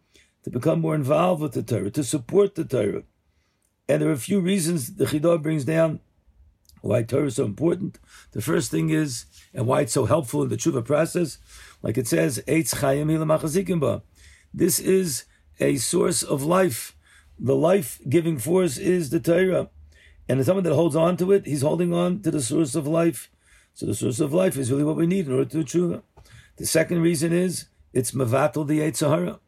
to 0.44 0.50
become 0.50 0.80
more 0.80 0.94
involved 0.94 1.42
with 1.42 1.52
the 1.52 1.62
Torah, 1.62 1.90
to 1.90 2.04
support 2.04 2.54
the 2.54 2.64
Torah. 2.64 3.02
And 3.88 4.00
there 4.00 4.08
are 4.08 4.12
a 4.12 4.16
few 4.16 4.40
reasons 4.40 4.94
the 4.94 5.06
Chidah 5.06 5.42
brings 5.42 5.64
down 5.64 6.00
why 6.80 7.02
Torah 7.02 7.26
is 7.26 7.37
so 7.37 7.44
important. 7.44 7.99
The 8.32 8.42
first 8.42 8.70
thing 8.70 8.90
is, 8.90 9.25
and 9.54 9.66
why 9.66 9.80
it's 9.80 9.92
so 9.92 10.04
helpful 10.04 10.42
in 10.42 10.50
the 10.50 10.56
tshuva 10.56 10.84
process, 10.84 11.38
like 11.82 11.96
it 11.96 12.06
says, 12.06 12.42
Eitz 12.46 12.75
Chayim 12.76 14.02
This 14.52 14.78
is 14.78 15.25
a 15.58 15.76
source 15.76 16.23
of 16.23 16.42
life. 16.44 16.96
The 17.38 17.56
life 17.56 18.00
giving 18.08 18.38
force 18.38 18.76
is 18.76 19.11
the 19.11 19.20
Torah. 19.20 19.70
And 20.28 20.40
as 20.40 20.46
someone 20.46 20.64
that 20.64 20.75
holds 20.75 20.96
on 20.96 21.16
to 21.18 21.32
it, 21.32 21.46
he's 21.46 21.62
holding 21.62 21.92
on 21.92 22.20
to 22.20 22.30
the 22.30 22.42
source 22.42 22.75
of 22.75 22.87
life. 22.87 23.30
So 23.75 23.87
the 23.87 23.95
source 23.95 24.21
of 24.21 24.33
life 24.33 24.57
is 24.57 24.71
really 24.71 24.85
what 24.85 24.97
we 24.97 25.07
need 25.07 25.26
in 25.26 25.33
order 25.33 25.45
to 25.47 25.62
do 25.62 25.64
tshuva. 25.64 26.02
The 26.57 26.66
second 26.66 27.02
reason 27.02 27.33
is 27.33 27.66
it's 27.93 28.12
mavatal 28.12 28.66
the 28.66 28.93
Sahara. 28.93 29.40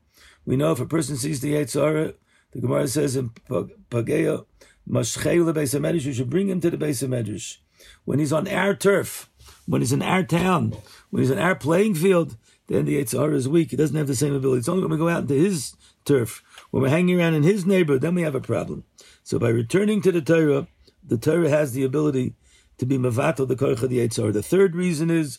We 0.45 0.57
know 0.57 0.73
if 0.73 0.81
a 0.81 0.87
person 0.87 1.17
sees 1.17 1.41
the 1.41 1.65
Sahara, 1.67 2.15
the 2.51 2.61
Gemara 2.61 2.89
says 2.89 3.15
in 3.15 3.31
Pagea, 3.49 4.45
Mashchei 4.89 5.53
beis 5.53 5.79
Medrash, 5.79 6.05
you 6.05 6.13
should 6.13 6.31
bring 6.31 6.49
him 6.49 6.61
to 6.61 6.71
the 6.71 6.77
base 6.77 7.03
of 7.03 7.11
Medrash. 7.11 7.59
When 8.05 8.19
he's 8.19 8.33
on 8.33 8.49
our 8.49 8.75
turf, 8.75 9.31
when 9.67 9.81
he's 9.81 9.93
in 9.93 10.03
our 10.03 10.25
town, 10.25 10.77
when 11.11 11.23
he's 11.23 11.31
in 11.31 11.39
our 11.39 11.55
playing 11.55 11.95
field, 11.95 12.37
then 12.67 12.85
the 12.85 13.01
Yitzhar 13.01 13.33
is 13.33 13.49
weak. 13.49 13.71
He 13.71 13.77
doesn't 13.77 13.97
have 13.97 14.09
the 14.09 14.17
same 14.17 14.35
ability. 14.35 14.59
It's 14.59 14.69
only 14.69 14.83
when 14.83 14.91
we 14.91 14.97
go 14.97 15.09
out 15.09 15.23
into 15.23 15.35
his 15.35 15.77
turf, 16.05 16.43
when 16.71 16.83
we're 16.83 16.89
hanging 16.89 17.21
around 17.21 17.35
in 17.35 17.45
his 17.45 17.65
neighborhood, 17.65 18.03
then 18.03 18.17
we 18.17 18.23
have 18.23 18.35
a 18.35 18.41
problem. 18.41 18.83
So 19.23 19.39
by 19.39 19.51
returning 19.51 20.03
to 20.03 20.11
the 20.11 20.21
Torah, 20.21 20.67
the 21.07 21.19
Torah 21.19 21.49
has 21.49 21.73
the 21.73 21.85
ability 21.85 22.35
to 22.79 22.87
be 22.87 22.99
mavato 22.99 23.47
the 23.47 23.57
korcha 23.57 23.89
the 23.89 23.99
Yitzhar. 23.99 24.33
The 24.33 24.43
third 24.43 24.75
reason 24.75 25.11
is 25.11 25.39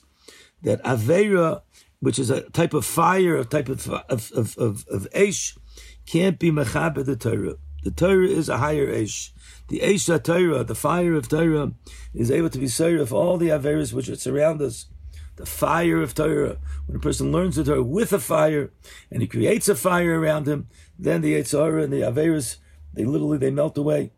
that 0.64 0.84
Avera, 0.84 1.62
which 2.00 2.20
is 2.20 2.30
a 2.30 2.42
type 2.50 2.74
of 2.74 2.86
fire, 2.86 3.38
a 3.38 3.46
type 3.46 3.70
of 3.70 3.90
of 3.90 4.32
of 4.32 4.58
of, 4.58 4.86
of 4.90 5.08
Eish, 5.12 5.58
can't 6.06 6.40
be 6.40 6.52
mechaber 6.52 7.06
the 7.06 7.16
Torah. 7.16 7.56
The 7.84 7.92
Torah 7.92 8.28
is 8.28 8.50
a 8.50 8.58
higher 8.58 8.88
Eish. 8.88 9.32
The 9.70 9.80
Eish 9.80 10.24
Torah, 10.24 10.64
the 10.64 10.76
fire 10.76 11.14
of 11.14 11.30
Torah, 11.30 11.74
is 12.14 12.32
able 12.32 12.50
to 12.50 12.60
be 12.60 12.68
served 12.68 13.02
of 13.02 13.14
all 13.14 13.38
the 13.38 13.50
Averas 13.50 13.94
which 13.94 14.14
surround 14.18 14.62
us 14.62 14.88
the 15.36 15.46
fire 15.46 16.02
of 16.02 16.16
Torah. 16.16 16.58
When 16.88 16.98
a 16.98 17.00
person 17.00 17.32
learns 17.32 17.56
the 17.56 17.64
Torah 17.64 17.84
with 17.84 18.12
a 18.12 18.20
fire, 18.20 18.72
and 19.12 19.22
he 19.22 19.28
creates 19.28 19.70
a 19.70 19.76
fire 19.76 20.20
around 20.20 20.48
him, 20.48 20.68
then 20.98 21.22
the 21.22 21.36
Yitzhara 21.36 21.84
and 21.84 21.94
the 21.94 22.02
Averis, 22.02 22.58
they 22.94 23.06
literally 23.06 23.38
they 23.38 23.52
melt 23.52 23.78
away. 23.78 24.12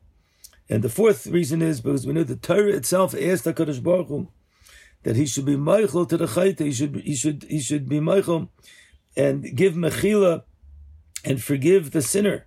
And 0.69 0.83
the 0.83 0.89
fourth 0.89 1.25
reason 1.25 1.61
is 1.61 1.81
because 1.81 2.05
we 2.05 2.13
know 2.13 2.23
the 2.23 2.35
Torah 2.35 2.73
itself 2.73 3.15
asked 3.15 3.45
Hakadosh 3.45 3.81
Baruch 3.81 4.07
Hu 4.07 4.27
that 5.03 5.15
he 5.15 5.25
should 5.25 5.45
be 5.45 5.57
Michael 5.57 6.05
to 6.05 6.17
the 6.17 6.27
Chayta. 6.27 6.59
He 6.59 6.71
should 6.71 6.95
he 6.97 7.15
should 7.15 7.45
he 7.49 7.59
should 7.59 7.89
be 7.89 7.99
Michael 7.99 8.49
and 9.17 9.55
give 9.55 9.73
mechila 9.73 10.43
and 11.25 11.41
forgive 11.41 11.91
the 11.91 12.01
sinner. 12.01 12.45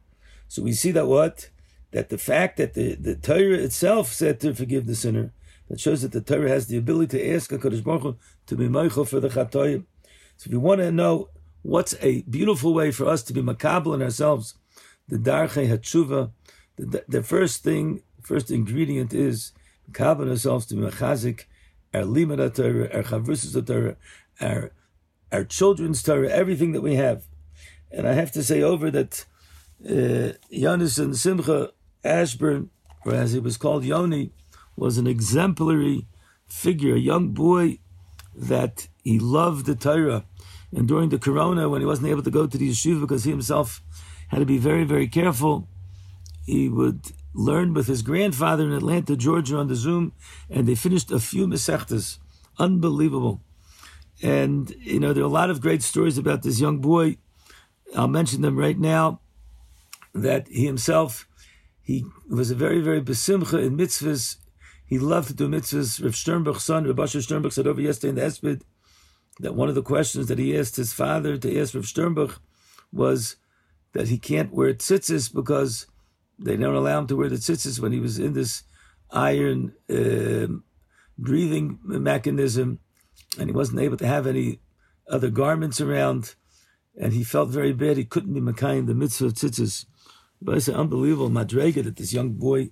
So 0.49 0.63
we 0.63 0.73
see 0.73 0.93
that 0.93 1.07
what 1.07 1.51
that 1.91 2.11
the 2.11 2.19
fact 2.19 2.59
that 2.59 2.75
the, 2.75 2.95
the 2.95 3.17
Torah 3.17 3.59
itself 3.59 4.13
said 4.13 4.39
to 4.41 4.55
forgive 4.55 4.87
the 4.87 4.95
sinner 4.95 5.33
that 5.69 5.81
shows 5.81 6.03
that 6.03 6.13
the 6.13 6.21
Torah 6.21 6.49
has 6.49 6.69
the 6.69 6.77
ability 6.77 7.19
to 7.19 7.35
ask 7.35 7.51
HaKadosh 7.51 7.83
Baruch 7.83 8.03
Hu 8.03 8.17
to 8.47 8.57
be 8.57 8.69
Meichel 8.69 9.09
for 9.09 9.19
the 9.19 9.29
Chatoyim. 9.29 9.85
So 10.37 10.49
if 10.49 10.53
you 10.53 10.61
want 10.61 10.81
to 10.81 10.93
know 10.93 11.31
what's 11.63 11.95
a 12.01 12.23
beautiful 12.23 12.75
way 12.75 12.91
for 12.91 13.07
us 13.07 13.23
to 13.25 13.33
be 13.33 13.43
makabel 13.43 13.95
in 13.95 14.03
ourselves, 14.03 14.55
the 15.09 15.17
Darche 15.17 15.69
HaTshuva, 15.69 16.31
the, 16.77 17.05
the 17.09 17.23
first 17.23 17.63
thing, 17.63 18.03
first 18.33 18.51
ingredient 18.51 19.13
is 19.13 19.53
makabel 19.91 20.31
ourselves 20.31 20.65
to 20.65 20.75
be 20.75 20.81
Machazik, 20.81 21.45
our 21.93 22.01
er 22.01 22.05
Limad 22.05 22.55
Torah, 22.55 22.89
our 22.95 23.03
Chavrusas 23.03 23.67
Torah, 23.67 23.97
our, 24.41 24.73
our 25.31 25.45
children's 25.45 26.03
Torah, 26.03 26.31
everything 26.31 26.73
that 26.73 26.81
we 26.81 26.95
have. 26.95 27.27
And 27.91 28.09
I 28.09 28.15
have 28.15 28.33
to 28.33 28.43
say 28.43 28.63
over 28.63 28.91
that 28.91 29.27
uh, 29.85 30.33
Yonis 30.51 31.15
Simcha 31.15 31.73
Ashburn, 32.03 32.71
or 33.05 33.13
as 33.13 33.33
he 33.33 33.39
was 33.39 33.59
called 33.59 33.85
Yoni, 33.85 34.33
was 34.77 34.97
an 34.97 35.07
exemplary 35.07 36.07
figure, 36.47 36.95
a 36.95 36.99
young 37.13 37.33
boy 37.33 37.81
that 38.35 38.89
he 39.05 39.19
loved 39.19 39.67
the 39.67 39.75
Torah. 39.75 40.25
And 40.75 40.89
during 40.89 41.11
the 41.11 41.19
Corona, 41.19 41.69
when 41.69 41.83
he 41.83 41.87
wasn't 41.87 42.09
able 42.09 42.23
to 42.23 42.31
go 42.31 42.47
to 42.47 42.57
the 42.57 42.71
yeshiva 42.71 43.03
because 43.03 43.25
he 43.25 43.31
himself 43.31 43.83
had 44.29 44.39
to 44.39 44.47
be 44.47 44.57
very, 44.57 44.85
very 44.85 45.07
careful, 45.07 45.69
he 46.47 46.71
would 46.71 47.13
learn 47.35 47.75
with 47.75 47.87
his 47.87 48.03
grandfather 48.03 48.65
in 48.65 48.73
Atlanta, 48.73 49.17
Georgia, 49.17 49.57
on 49.57 49.69
the 49.69 49.75
Zoom, 49.75 50.13
and 50.51 50.67
they 50.67 50.75
finished 50.75 51.11
a 51.11 51.19
few 51.19 51.47
mesechtas. 51.47 52.19
Unbelievable. 52.59 53.41
And, 54.23 54.71
you 54.79 55.01
know, 55.01 55.13
there 55.13 55.23
are 55.23 55.27
a 55.27 55.31
lot 55.31 55.51
of 55.51 55.61
great 55.61 55.83
stories 55.83 56.19
about 56.19 56.43
this 56.43 56.61
young 56.61 56.79
boy. 56.79 57.17
I'll 57.97 58.09
mention 58.09 58.43
them 58.43 58.59
right 58.59 58.79
now. 58.79 59.21
That 60.15 60.47
he 60.49 60.67
himself, 60.67 61.27
he 61.83 62.05
was 62.29 62.51
a 62.51 62.55
very, 62.55 62.81
very 62.81 63.01
besimcha 63.01 63.65
in 63.65 63.79
mitzvahs 63.79 64.37
he 64.93 64.99
loved 64.99 65.29
to 65.29 65.35
do 65.35 65.49
mitzvahs. 65.49 66.05
Rav 66.05 66.15
Sternberg's 66.15 66.65
son, 66.65 66.85
Rav 66.85 67.01
Asher 67.01 67.23
Sternberg, 67.23 67.55
said 67.55 67.67
over 67.67 67.81
yesterday 67.81 68.11
in 68.11 68.15
the 68.17 68.21
Espid 68.21 68.61
that 69.41 69.55
one 69.55 69.71
of 69.71 69.75
the 69.75 69.83
questions 69.83 70.27
that 70.27 70.39
he 70.39 70.55
asked 70.55 70.77
his 70.77 70.93
father 70.93 71.39
to 71.39 71.59
ask 71.59 71.73
Rav 71.73 71.87
Sternberg 71.87 72.33
was 72.93 73.37
that 73.95 74.09
he 74.09 74.19
can't 74.19 74.53
wear 74.53 74.75
tzitzis 74.75 75.33
because 75.33 75.87
they 76.43 76.57
don't 76.57 76.75
allow 76.75 76.99
him 76.99 77.07
to 77.07 77.17
wear 77.17 77.29
the 77.29 77.37
tzitzis 77.37 77.81
when 77.81 77.93
he 77.93 78.01
was 78.01 78.19
in 78.19 78.33
this 78.33 78.65
iron 79.11 79.75
uh, 79.91 80.47
breathing 81.19 81.79
mechanism 81.83 82.79
and 83.39 83.49
he 83.49 83.55
wasn't 83.55 83.81
able 83.81 83.97
to 83.97 84.07
have 84.07 84.27
any 84.27 84.61
other 85.09 85.31
garments 85.31 85.81
around 85.81 86.35
and 86.99 87.13
he 87.13 87.25
felt 87.25 87.49
very 87.49 87.73
bad. 87.73 87.97
He 87.97 88.05
couldn't 88.05 88.35
be 88.35 88.41
Makayim, 88.41 88.87
the 88.87 88.95
mitzvah 88.95 89.27
of 89.27 89.35
tzitzis. 89.35 89.87
But 90.41 90.57
it's 90.57 90.69
an 90.69 90.75
unbelievable 90.75 91.31
madrega 91.31 91.85
that 91.85 91.97
this 91.97 92.13
young 92.13 92.33
boy 92.33 92.71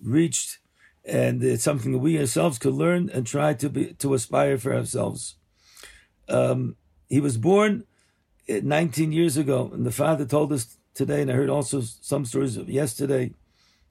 reached 0.00 0.58
and 1.04 1.42
it's 1.42 1.64
something 1.64 1.92
that 1.92 1.98
we 1.98 2.18
ourselves 2.18 2.58
could 2.58 2.74
learn 2.74 3.10
and 3.10 3.26
try 3.26 3.54
to 3.54 3.68
be 3.68 3.94
to 3.94 4.14
aspire 4.14 4.58
for 4.58 4.74
ourselves. 4.74 5.36
Um, 6.28 6.76
he 7.08 7.20
was 7.20 7.38
born 7.38 7.84
19 8.48 9.12
years 9.12 9.36
ago, 9.36 9.70
and 9.72 9.86
the 9.86 9.90
father 9.90 10.26
told 10.26 10.52
us 10.52 10.77
today, 10.98 11.22
and 11.22 11.30
I 11.30 11.34
heard 11.34 11.48
also 11.48 11.80
some 11.80 12.26
stories 12.26 12.56
of 12.56 12.68
yesterday 12.68 13.32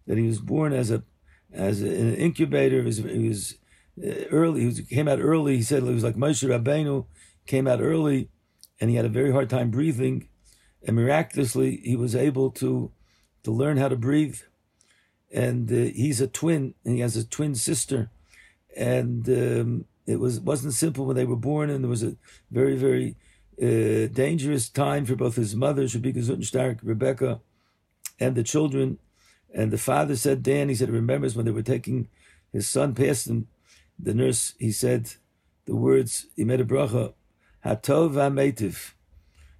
that 0.05 0.17
he 0.17 0.27
was 0.27 0.39
born 0.39 0.73
as 0.73 0.91
a 0.91 1.03
as 1.51 1.81
a, 1.81 1.87
an 1.87 2.15
incubator. 2.15 2.79
He 2.81 2.85
was, 2.85 2.97
he 2.97 3.27
was 3.27 3.55
uh, 4.05 4.25
early. 4.29 4.61
He 4.61 4.65
was, 4.67 4.81
came 4.81 5.07
out 5.07 5.19
early. 5.19 5.57
He 5.57 5.63
said 5.63 5.83
he 5.83 5.89
was 5.89 6.03
like 6.03 6.15
Moshe 6.15 6.47
Rabbeinu, 6.47 7.05
came 7.47 7.67
out 7.67 7.81
early, 7.81 8.29
and 8.79 8.91
he 8.91 8.95
had 8.95 9.05
a 9.05 9.09
very 9.09 9.31
hard 9.31 9.49
time 9.49 9.71
breathing, 9.71 10.27
and 10.85 10.95
miraculously 10.95 11.77
he 11.77 11.95
was 11.95 12.15
able 12.15 12.51
to 12.51 12.91
to 13.43 13.51
learn 13.51 13.77
how 13.77 13.87
to 13.87 13.95
breathe 13.95 14.39
and 15.31 15.71
uh, 15.71 15.91
he's 15.93 16.21
a 16.21 16.27
twin, 16.27 16.73
and 16.85 16.95
he 16.95 17.01
has 17.01 17.17
a 17.17 17.27
twin 17.27 17.55
sister, 17.55 18.09
and 18.75 19.27
um, 19.29 19.85
it 20.05 20.19
was 20.19 20.39
wasn't 20.39 20.73
simple 20.73 21.05
when 21.05 21.15
they 21.15 21.25
were 21.25 21.35
born, 21.35 21.69
and 21.69 21.83
there 21.83 21.89
was 21.89 22.03
a 22.03 22.15
very 22.51 22.75
very 22.77 23.15
uh, 23.61 24.07
dangerous 24.07 24.69
time 24.69 25.05
for 25.05 25.15
both 25.15 25.35
his 25.35 25.55
mother, 25.55 25.83
Shabika 25.83 26.79
Rebecca, 26.83 27.41
and 28.19 28.35
the 28.35 28.43
children. 28.43 28.99
And 29.53 29.71
the 29.71 29.77
father 29.77 30.15
said, 30.15 30.43
Dan, 30.43 30.69
he 30.69 30.75
said, 30.75 30.89
remembers 30.89 31.35
when 31.35 31.45
they 31.45 31.51
were 31.51 31.63
taking 31.63 32.09
his 32.51 32.67
son 32.67 32.93
past 32.93 33.27
him, 33.27 33.47
the 33.97 34.13
nurse, 34.13 34.53
he 34.59 34.71
said 34.71 35.13
the 35.65 35.75
words, 35.75 36.27
he 36.35 36.43
made 36.43 36.61
a 36.61 36.65
bracha, 36.65 37.13
Hatov 37.65 38.11
v'ametiv. 38.11 38.93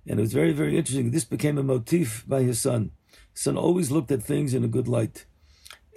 And 0.05 0.19
it 0.19 0.21
was 0.21 0.33
very, 0.33 0.53
very 0.53 0.77
interesting. 0.77 1.11
This 1.11 1.25
became 1.25 1.57
a 1.57 1.63
motif 1.63 2.23
by 2.27 2.43
his 2.43 2.61
son. 2.61 2.91
His 3.33 3.43
son 3.43 3.57
always 3.57 3.91
looked 3.91 4.11
at 4.11 4.23
things 4.23 4.53
in 4.53 4.63
a 4.63 4.67
good 4.67 4.87
light. 4.87 5.25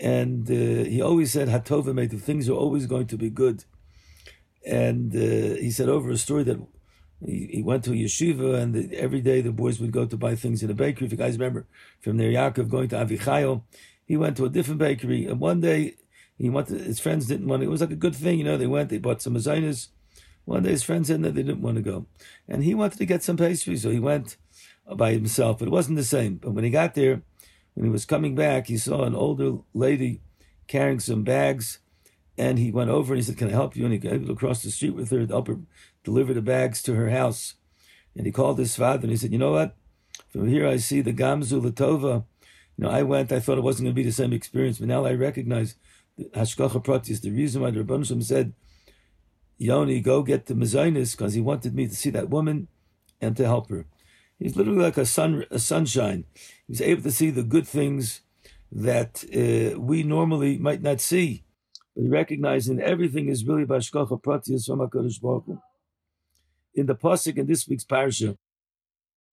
And 0.01 0.51
uh, 0.51 0.89
he 0.89 1.03
always 1.03 1.33
said, 1.33 1.49
Hatov 1.49 1.85
v'ametiv, 1.85 2.21
things 2.23 2.49
are 2.49 2.55
always 2.55 2.87
going 2.87 3.07
to 3.09 3.19
be 3.19 3.31
good. 3.31 3.65
And 4.67 5.15
uh, 5.15 5.61
he 5.61 5.71
said 5.71 5.89
over 5.89 6.11
a 6.11 6.17
story 6.17 6.45
that 6.45 6.59
he, 7.25 7.49
he 7.53 7.63
went 7.63 7.85
to 7.85 7.93
a 7.93 7.97
yeshiva, 7.97 8.55
and 8.61 8.75
the, 8.75 8.97
every 8.97 9.21
day 9.21 9.41
the 9.41 9.53
boys 9.53 9.81
would 9.81 9.93
go 9.93 10.07
to 10.07 10.17
buy 10.17 10.35
things 10.35 10.63
in 10.63 10.71
a 10.71 10.75
bakery. 10.75 11.07
If 11.07 11.13
you 11.13 11.19
guys 11.19 11.39
remember 11.39 11.67
from 12.01 12.17
their 12.17 12.31
Yaakov 12.31 12.69
going 12.69 12.89
to 12.89 12.97
Avichayo, 12.97 13.63
he 14.05 14.17
went 14.17 14.37
to 14.39 14.45
a 14.45 14.49
different 14.49 14.79
bakery, 14.79 15.27
and 15.27 15.41
one 15.41 15.61
day 15.61 15.97
he 16.39 16.49
wanted 16.49 16.81
his 16.81 17.01
friends 17.01 17.27
didn't 17.27 17.47
want. 17.47 17.61
To, 17.61 17.67
it 17.67 17.71
was 17.71 17.81
like 17.81 17.91
a 17.91 17.97
good 17.97 18.17
thing, 18.17 18.39
you 18.39 18.45
know. 18.45 18.57
They 18.57 18.67
went, 18.67 18.89
they 18.89 18.99
bought 18.99 19.23
some 19.23 19.35
mazainas. 19.35 19.89
One 20.47 20.63
day 20.63 20.71
his 20.71 20.83
friends 20.83 21.09
said 21.09 21.23
that 21.23 21.35
they 21.35 21.43
didn't 21.43 21.63
want 21.63 21.77
to 21.77 21.83
go, 21.83 22.07
and 22.49 22.65
he 22.65 22.75
wanted 22.75 22.99
to 22.99 23.07
get 23.07 23.23
some 23.23 23.37
pastry, 23.37 23.77
so 23.77 23.91
he 23.91 24.01
went 24.01 24.37
by 24.97 25.13
himself. 25.13 25.59
But 25.59 25.69
it 25.69 25.73
wasn't 25.73 25.97
the 25.97 26.05
same. 26.05 26.37
But 26.37 26.53
when 26.53 26.65
he 26.65 26.71
got 26.71 26.95
there, 26.95 27.23
when 27.75 27.85
he 27.85 27.93
was 27.93 28.07
coming 28.07 28.35
back, 28.35 28.67
he 28.67 28.79
saw 28.79 29.05
an 29.05 29.15
older 29.15 29.59
lady 29.75 30.23
carrying 30.67 31.01
some 31.01 31.23
bags 31.23 31.81
and 32.41 32.59
he 32.59 32.71
went 32.71 32.89
over 32.89 33.13
and 33.13 33.19
he 33.19 33.23
said, 33.23 33.37
Can 33.37 33.49
I 33.49 33.53
help 33.53 33.77
you? 33.77 33.85
And 33.85 33.93
he 33.93 33.99
got 33.99 34.15
able 34.15 34.29
to 34.29 34.35
cross 34.35 34.63
the 34.63 34.71
street 34.71 34.95
with 34.95 35.11
her 35.11 35.27
deliver 36.03 36.33
the 36.33 36.41
bags 36.41 36.83
to 36.83 36.95
her 36.95 37.11
house. 37.11 37.55
And 38.17 38.25
he 38.25 38.33
called 38.33 38.59
his 38.59 38.75
father 38.75 39.03
and 39.03 39.11
he 39.11 39.17
said, 39.19 39.33
You 39.33 39.39
know 39.39 39.53
what? 39.53 39.77
From 40.31 40.49
here 40.49 40.67
I 40.67 40.79
see 40.79 41.03
the 41.03 41.13
Gamzu 41.13 41.61
Latova. 41.61 42.25
You 42.79 42.85
know, 42.85 42.91
I 42.91 43.03
went, 43.03 43.31
I 43.31 43.41
thought 43.41 43.59
it 43.59 43.65
wasn't 43.65 43.87
going 43.87 43.95
to 43.95 44.03
be 44.03 44.09
the 44.09 44.13
same 44.13 44.33
experience, 44.33 44.79
but 44.79 44.89
now 44.89 45.05
I 45.05 45.13
recognize 45.13 45.75
the 46.17 46.25
Hashgacha 46.31 46.83
Pratis, 46.83 47.21
the 47.21 47.31
reason 47.31 47.61
why 47.61 47.73
the 47.73 47.81
Rabban 47.81 48.23
said, 48.23 48.55
Yoni, 49.59 50.01
go 50.01 50.23
get 50.23 50.47
the 50.47 50.55
Mazainis, 50.55 51.15
because 51.15 51.35
he 51.35 51.43
wanted 51.43 51.75
me 51.75 51.87
to 51.87 51.95
see 51.95 52.09
that 52.09 52.31
woman 52.31 52.69
and 53.21 53.37
to 53.37 53.45
help 53.45 53.69
her. 53.69 53.85
He's 54.39 54.57
literally 54.57 54.83
like 54.83 54.97
a 54.97 55.05
sun, 55.05 55.45
a 55.51 55.59
sunshine. 55.59 56.25
He's 56.67 56.81
able 56.81 57.03
to 57.03 57.13
see 57.13 57.29
the 57.29 57.43
good 57.43 57.69
things 57.69 58.23
that 58.73 59.25
uh, 59.35 59.79
we 59.79 60.03
normally 60.03 60.57
might 60.57 60.81
not 60.81 61.03
see 61.03 61.45
but 61.97 62.09
recognizing 62.09 62.81
everything 62.81 63.29
is 63.29 63.45
really 63.45 63.65
Bashkocha 63.65 64.21
Pratiyas 64.23 64.67
from 64.67 64.79
HaKadosh 64.81 65.21
Baruch 65.21 65.45
Hu. 65.47 65.61
In 66.75 66.87
the 66.87 66.95
Pasuk 66.95 67.37
in 67.37 67.47
this 67.47 67.67
week's 67.67 67.85
parsha, 67.85 68.37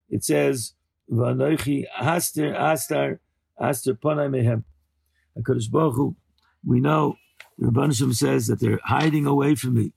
it 0.09 0.23
says, 0.23 0.73
V'anoichi 1.11 1.85
haster 1.99 2.57
astar 2.57 3.19
aster 3.59 3.93
panai 3.93 4.29
mehem. 4.29 4.63
HaKadosh 5.37 5.69
Baruch 5.69 5.95
Hu, 5.95 6.15
we 6.65 6.79
know, 6.79 7.15
Rebbeinu 7.61 8.13
says 8.15 8.47
that 8.47 8.59
they're 8.59 8.79
hiding 8.83 9.25
away 9.25 9.55
from 9.55 9.75
me. 9.75 9.93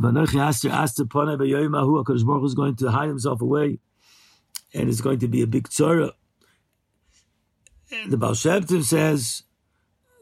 V'anoichi 0.00 0.38
haster 0.38 0.70
aster 0.70 1.04
panai 1.04 1.38
beyoimahu. 1.38 2.04
HaKadosh 2.04 2.26
Baruch 2.26 2.40
Hu 2.40 2.46
is 2.46 2.54
going 2.54 2.76
to 2.76 2.90
hide 2.90 3.08
himself 3.08 3.40
away, 3.40 3.78
and 4.74 4.88
it's 4.88 5.00
going 5.00 5.20
to 5.20 5.28
be 5.28 5.42
a 5.42 5.46
big 5.46 5.68
tzara. 5.68 6.12
The 8.08 8.16
Baal 8.16 8.34
Shem 8.34 8.64
Tov 8.64 8.84
says, 8.84 9.42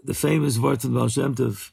the 0.04 0.14
famous 0.14 0.58
words 0.58 0.84
of 0.84 0.94
Baal 0.94 1.08
Shem 1.08 1.34
Tov, 1.34 1.70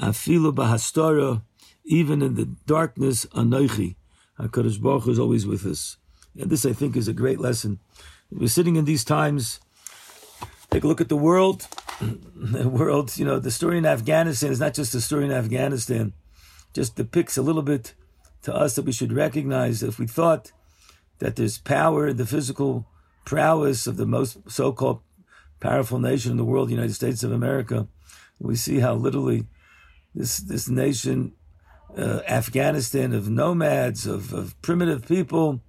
Afilu 0.00 0.54
bahastora, 0.54 1.42
even 1.84 2.22
in 2.22 2.34
the 2.34 2.46
darkness, 2.66 3.26
anoichi. 3.26 3.96
HaKadosh 4.38 4.80
Baruch 4.80 5.04
Hu 5.04 5.10
is 5.12 5.18
always 5.18 5.46
with 5.46 5.64
us. 5.64 5.96
And 6.38 6.50
this, 6.50 6.66
I 6.66 6.72
think, 6.72 6.96
is 6.96 7.08
a 7.08 7.12
great 7.12 7.40
lesson. 7.40 7.78
We're 8.30 8.48
sitting 8.48 8.76
in 8.76 8.84
these 8.84 9.04
times. 9.04 9.60
Take 10.70 10.84
a 10.84 10.88
look 10.88 11.00
at 11.00 11.08
the 11.08 11.16
world. 11.16 11.66
The 12.38 12.68
world, 12.68 13.16
you 13.16 13.24
know, 13.24 13.38
the 13.38 13.50
story 13.50 13.78
in 13.78 13.86
Afghanistan 13.86 14.52
is 14.52 14.60
not 14.60 14.74
just 14.74 14.94
a 14.94 15.00
story 15.00 15.24
in 15.24 15.32
Afghanistan. 15.32 16.12
Just 16.74 16.94
depicts 16.94 17.38
a 17.38 17.42
little 17.42 17.62
bit 17.62 17.94
to 18.42 18.54
us 18.54 18.74
that 18.74 18.84
we 18.84 18.92
should 18.92 19.12
recognize 19.12 19.82
if 19.82 19.98
we 19.98 20.06
thought 20.06 20.52
that 21.18 21.36
there's 21.36 21.56
power 21.56 22.12
the 22.12 22.26
physical 22.26 22.86
prowess 23.24 23.86
of 23.86 23.96
the 23.96 24.06
most 24.06 24.38
so-called 24.48 25.00
powerful 25.60 25.98
nation 25.98 26.32
in 26.32 26.36
the 26.36 26.44
world, 26.44 26.68
the 26.68 26.74
United 26.74 26.94
States 26.94 27.22
of 27.22 27.32
America. 27.32 27.88
We 28.38 28.56
see 28.56 28.80
how 28.80 28.94
literally 28.94 29.46
this 30.14 30.38
this 30.38 30.68
nation, 30.68 31.32
uh, 31.96 32.20
Afghanistan, 32.28 33.12
of 33.12 33.28
nomads, 33.28 34.06
of, 34.06 34.32
of 34.32 34.60
primitive 34.62 35.06
people, 35.06 35.60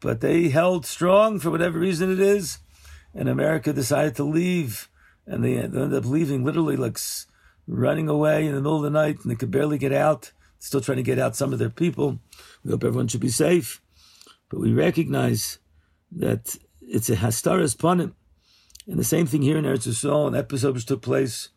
but 0.00 0.20
they 0.20 0.48
held 0.48 0.86
strong 0.86 1.38
for 1.38 1.50
whatever 1.50 1.78
reason 1.78 2.12
it 2.12 2.20
is, 2.20 2.58
and 3.14 3.28
America 3.28 3.72
decided 3.72 4.16
to 4.16 4.24
leave, 4.24 4.88
and 5.26 5.44
they, 5.44 5.56
ended 5.56 5.94
up 5.94 6.04
leaving 6.04 6.44
literally 6.44 6.76
like 6.76 6.98
running 7.66 8.08
away 8.08 8.46
in 8.46 8.54
the 8.54 8.60
middle 8.60 8.76
of 8.76 8.82
the 8.82 8.90
night, 8.90 9.18
and 9.22 9.30
they 9.30 9.36
could 9.36 9.50
barely 9.50 9.78
get 9.78 9.92
out. 9.92 10.32
Still 10.58 10.80
trying 10.82 10.96
to 10.96 11.02
get 11.02 11.18
out 11.18 11.36
some 11.36 11.54
of 11.54 11.58
their 11.58 11.70
people. 11.70 12.18
We 12.62 12.70
hope 12.70 12.84
everyone 12.84 13.08
should 13.08 13.20
be 13.20 13.30
safe, 13.30 13.80
but 14.50 14.60
we 14.60 14.72
recognize 14.74 15.58
that 16.12 16.56
it's 16.80 17.08
a 17.08 17.16
hastaras 17.16 17.76
panim 17.76 18.12
and 18.86 18.98
the 18.98 19.04
same 19.04 19.26
thing 19.26 19.42
here 19.42 19.58
in 19.58 19.64
Eretz 19.64 19.86
Yisrael, 19.86 20.28
an 20.28 20.34
episode 20.34 20.74
which 20.74 20.86
took 20.86 21.02
place 21.02 21.50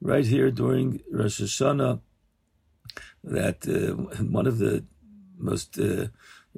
right 0.00 0.24
here 0.24 0.50
during 0.50 1.00
Rosh 1.10 1.40
Hashanah, 1.40 2.00
that 3.24 3.66
uh, 3.68 4.22
one 4.24 4.46
of 4.46 4.58
the 4.58 4.84
most, 5.38 5.78
uh, 5.78 6.06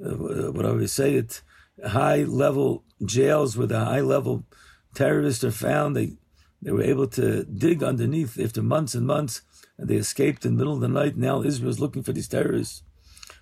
uh, 0.03 0.51
what 0.51 0.65
I 0.65 0.69
always 0.69 0.91
say, 0.91 1.15
it 1.15 1.41
high 1.85 2.23
level 2.23 2.83
jails 3.05 3.57
where 3.57 3.67
the 3.67 3.83
high 3.83 4.01
level 4.01 4.45
terrorists 4.93 5.43
are 5.43 5.51
found. 5.51 5.95
They 5.95 6.13
they 6.61 6.71
were 6.71 6.81
able 6.81 7.07
to 7.09 7.43
dig 7.43 7.83
underneath 7.83 8.39
after 8.39 8.61
months 8.61 8.95
and 8.95 9.05
months, 9.05 9.41
and 9.77 9.87
they 9.87 9.95
escaped 9.95 10.45
in 10.45 10.53
the 10.53 10.57
middle 10.57 10.73
of 10.73 10.81
the 10.81 10.87
night. 10.87 11.17
Now 11.17 11.43
Israel 11.43 11.69
is 11.69 11.79
looking 11.79 12.03
for 12.03 12.13
these 12.13 12.27
terrorists. 12.27 12.83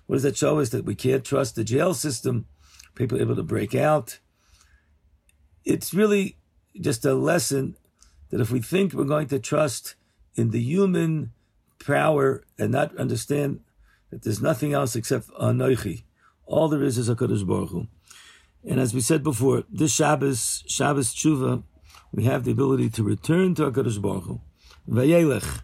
What 0.06 0.16
does 0.16 0.24
that 0.24 0.36
show 0.36 0.58
us? 0.58 0.70
That 0.70 0.84
we 0.84 0.94
can't 0.94 1.24
trust 1.24 1.54
the 1.54 1.64
jail 1.64 1.94
system. 1.94 2.46
People 2.94 3.20
able 3.20 3.36
to 3.36 3.42
break 3.42 3.74
out. 3.74 4.18
It's 5.64 5.94
really 5.94 6.36
just 6.80 7.04
a 7.04 7.14
lesson 7.14 7.76
that 8.30 8.40
if 8.40 8.50
we 8.50 8.60
think 8.60 8.92
we're 8.92 9.04
going 9.04 9.28
to 9.28 9.38
trust 9.38 9.94
in 10.34 10.50
the 10.50 10.60
human 10.60 11.32
power 11.84 12.44
and 12.58 12.72
not 12.72 12.96
understand 12.96 13.60
that 14.10 14.22
there's 14.22 14.42
nothing 14.42 14.72
else 14.72 14.96
except 14.96 15.28
Anoichi, 15.40 16.04
all 16.46 16.68
there 16.68 16.82
is 16.82 16.98
is 16.98 17.08
HaKadosh 17.08 17.46
Baruch 17.46 17.70
Hu. 17.70 17.86
And 18.68 18.80
as 18.80 18.94
we 18.94 19.00
said 19.00 19.22
before, 19.22 19.64
this 19.70 19.92
Shabbos, 19.92 20.64
Shabbos 20.66 21.14
Tshuva, 21.14 21.62
we 22.12 22.24
have 22.24 22.44
the 22.44 22.52
ability 22.52 22.90
to 22.90 23.02
return 23.02 23.54
to 23.56 23.70
HaKadosh 23.70 24.00
Baruch 24.00 24.24
Hu. 24.24 24.40
Vayelech, 24.88 25.62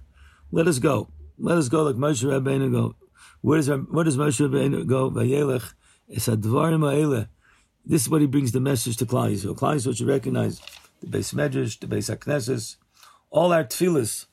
let 0.53 0.67
us 0.67 0.79
go. 0.79 1.09
Let 1.39 1.59
us 1.59 1.69
go 1.69 1.83
like 1.83 1.97
Moshe 1.97 2.25
Rabbeinu 2.25 2.71
go. 2.71 2.97
Where 3.41 3.59
does, 3.59 3.69
where 3.69 4.05
does 4.05 4.17
Moshe 4.17 4.47
Rabbeinu 4.47 4.87
go? 4.87 5.11
Vayelech, 5.11 5.73
es 6.15 6.29
advarim 6.29 6.81
ha'eleh. 6.81 7.29
This 7.85 8.03
is 8.03 8.09
what 8.11 8.21
he 8.21 8.27
brings 8.27 8.53
the 8.53 8.61
message 8.61 8.97
to 8.99 9.07
Klal 9.07 9.33
Yisrael. 9.33 9.57
Klal 9.57 9.77
Yisrael 9.77 9.97
should 9.97 10.07
recognize 10.07 10.61
the 11.01 11.07
Beis 11.07 11.35
Medrash, 11.35 11.79
the 11.79 11.87
Beis 11.87 12.15
Hakneses, 12.15 12.77
all 13.31 13.53
our 13.53 13.65
tefillas, 13.65 14.27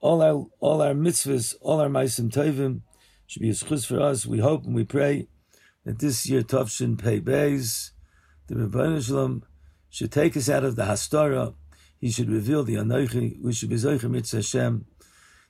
all 0.00 0.22
our 0.22 0.46
all 0.60 0.82
our 0.82 0.94
mitzvahs, 0.94 1.54
all 1.60 1.80
our 1.80 1.88
ma'asim 1.88 2.30
tovim 2.30 2.80
should 3.26 3.42
be 3.42 3.50
a 3.50 3.54
schus 3.54 3.86
for 3.86 4.00
us. 4.00 4.26
We 4.26 4.38
hope 4.38 4.64
and 4.64 4.74
we 4.74 4.84
pray 4.84 5.28
that 5.84 5.98
this 5.98 6.26
year 6.26 6.42
Tovshin 6.42 7.02
Pei 7.02 7.20
Beis, 7.20 7.90
the 8.46 8.54
Rebbeinu 8.54 9.04
Shalom, 9.04 9.44
should 9.90 10.12
take 10.12 10.36
us 10.36 10.48
out 10.48 10.64
of 10.64 10.76
the 10.76 10.84
Hastara. 10.84 11.54
He 11.98 12.10
should 12.10 12.30
reveal 12.30 12.64
the 12.64 12.74
Anoichi. 12.74 13.40
We 13.40 13.52
should 13.52 13.70
be 13.70 13.76
Zoicher 13.76 14.10
Mitzvah 14.10 14.38
Hashem 14.38 14.84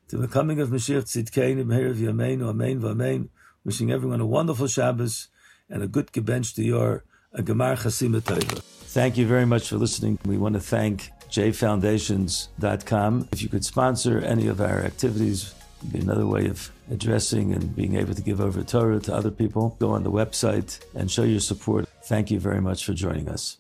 to 0.09 0.17
the 0.17 0.29
coming 0.29 0.61
of 0.61 0.69
Mashiach 0.69 1.05
Tzidkein, 1.05 1.65
Meher 1.65 1.95
V'Yamein, 1.95 2.47
Amen 2.47 2.81
V'Amen. 2.81 3.29
Wishing 3.65 3.91
everyone 3.91 4.21
a 4.21 4.27
wonderful 4.27 4.67
Shabbos 4.67 5.29
and 5.69 5.83
a 5.83 5.89
good 5.89 6.13
Gebench 6.13 6.55
to 6.55 6.63
your 6.63 7.05
a 7.33 7.43
Gemar 7.43 7.77
Chasima 7.77 8.21
Tova. 8.21 8.84
Thank 8.95 9.17
you 9.17 9.27
very 9.27 9.45
much 9.45 9.71
for 9.71 9.77
listening. 9.77 10.21
We 10.25 10.39
want 10.39 10.55
to 10.55 10.61
thank 10.61 11.11
jfoundations.com. 11.29 13.29
If 13.33 13.43
you 13.43 13.49
could 13.49 13.65
sponsor 13.65 14.21
any 14.21 14.47
of 14.47 14.61
our 14.61 14.83
activities, 14.83 15.53
be 15.91 15.99
another 15.99 16.29
way 16.29 16.47
of 16.47 16.71
addressing 16.93 17.53
and 17.53 17.75
being 17.75 17.97
able 17.97 18.15
to 18.15 18.23
give 18.23 18.41
over 18.41 18.63
Torah 18.63 19.01
to 19.01 19.13
other 19.13 19.33
people. 19.33 19.75
Go 19.81 19.91
on 19.91 20.05
the 20.05 20.13
website 20.13 20.79
and 20.95 21.11
show 21.11 21.25
your 21.25 21.41
support. 21.41 21.89
Thank 22.05 22.31
you 22.31 22.39
very 22.39 22.61
much 22.61 22.85
for 22.85 22.93
joining 22.93 23.29
us. 23.29 23.57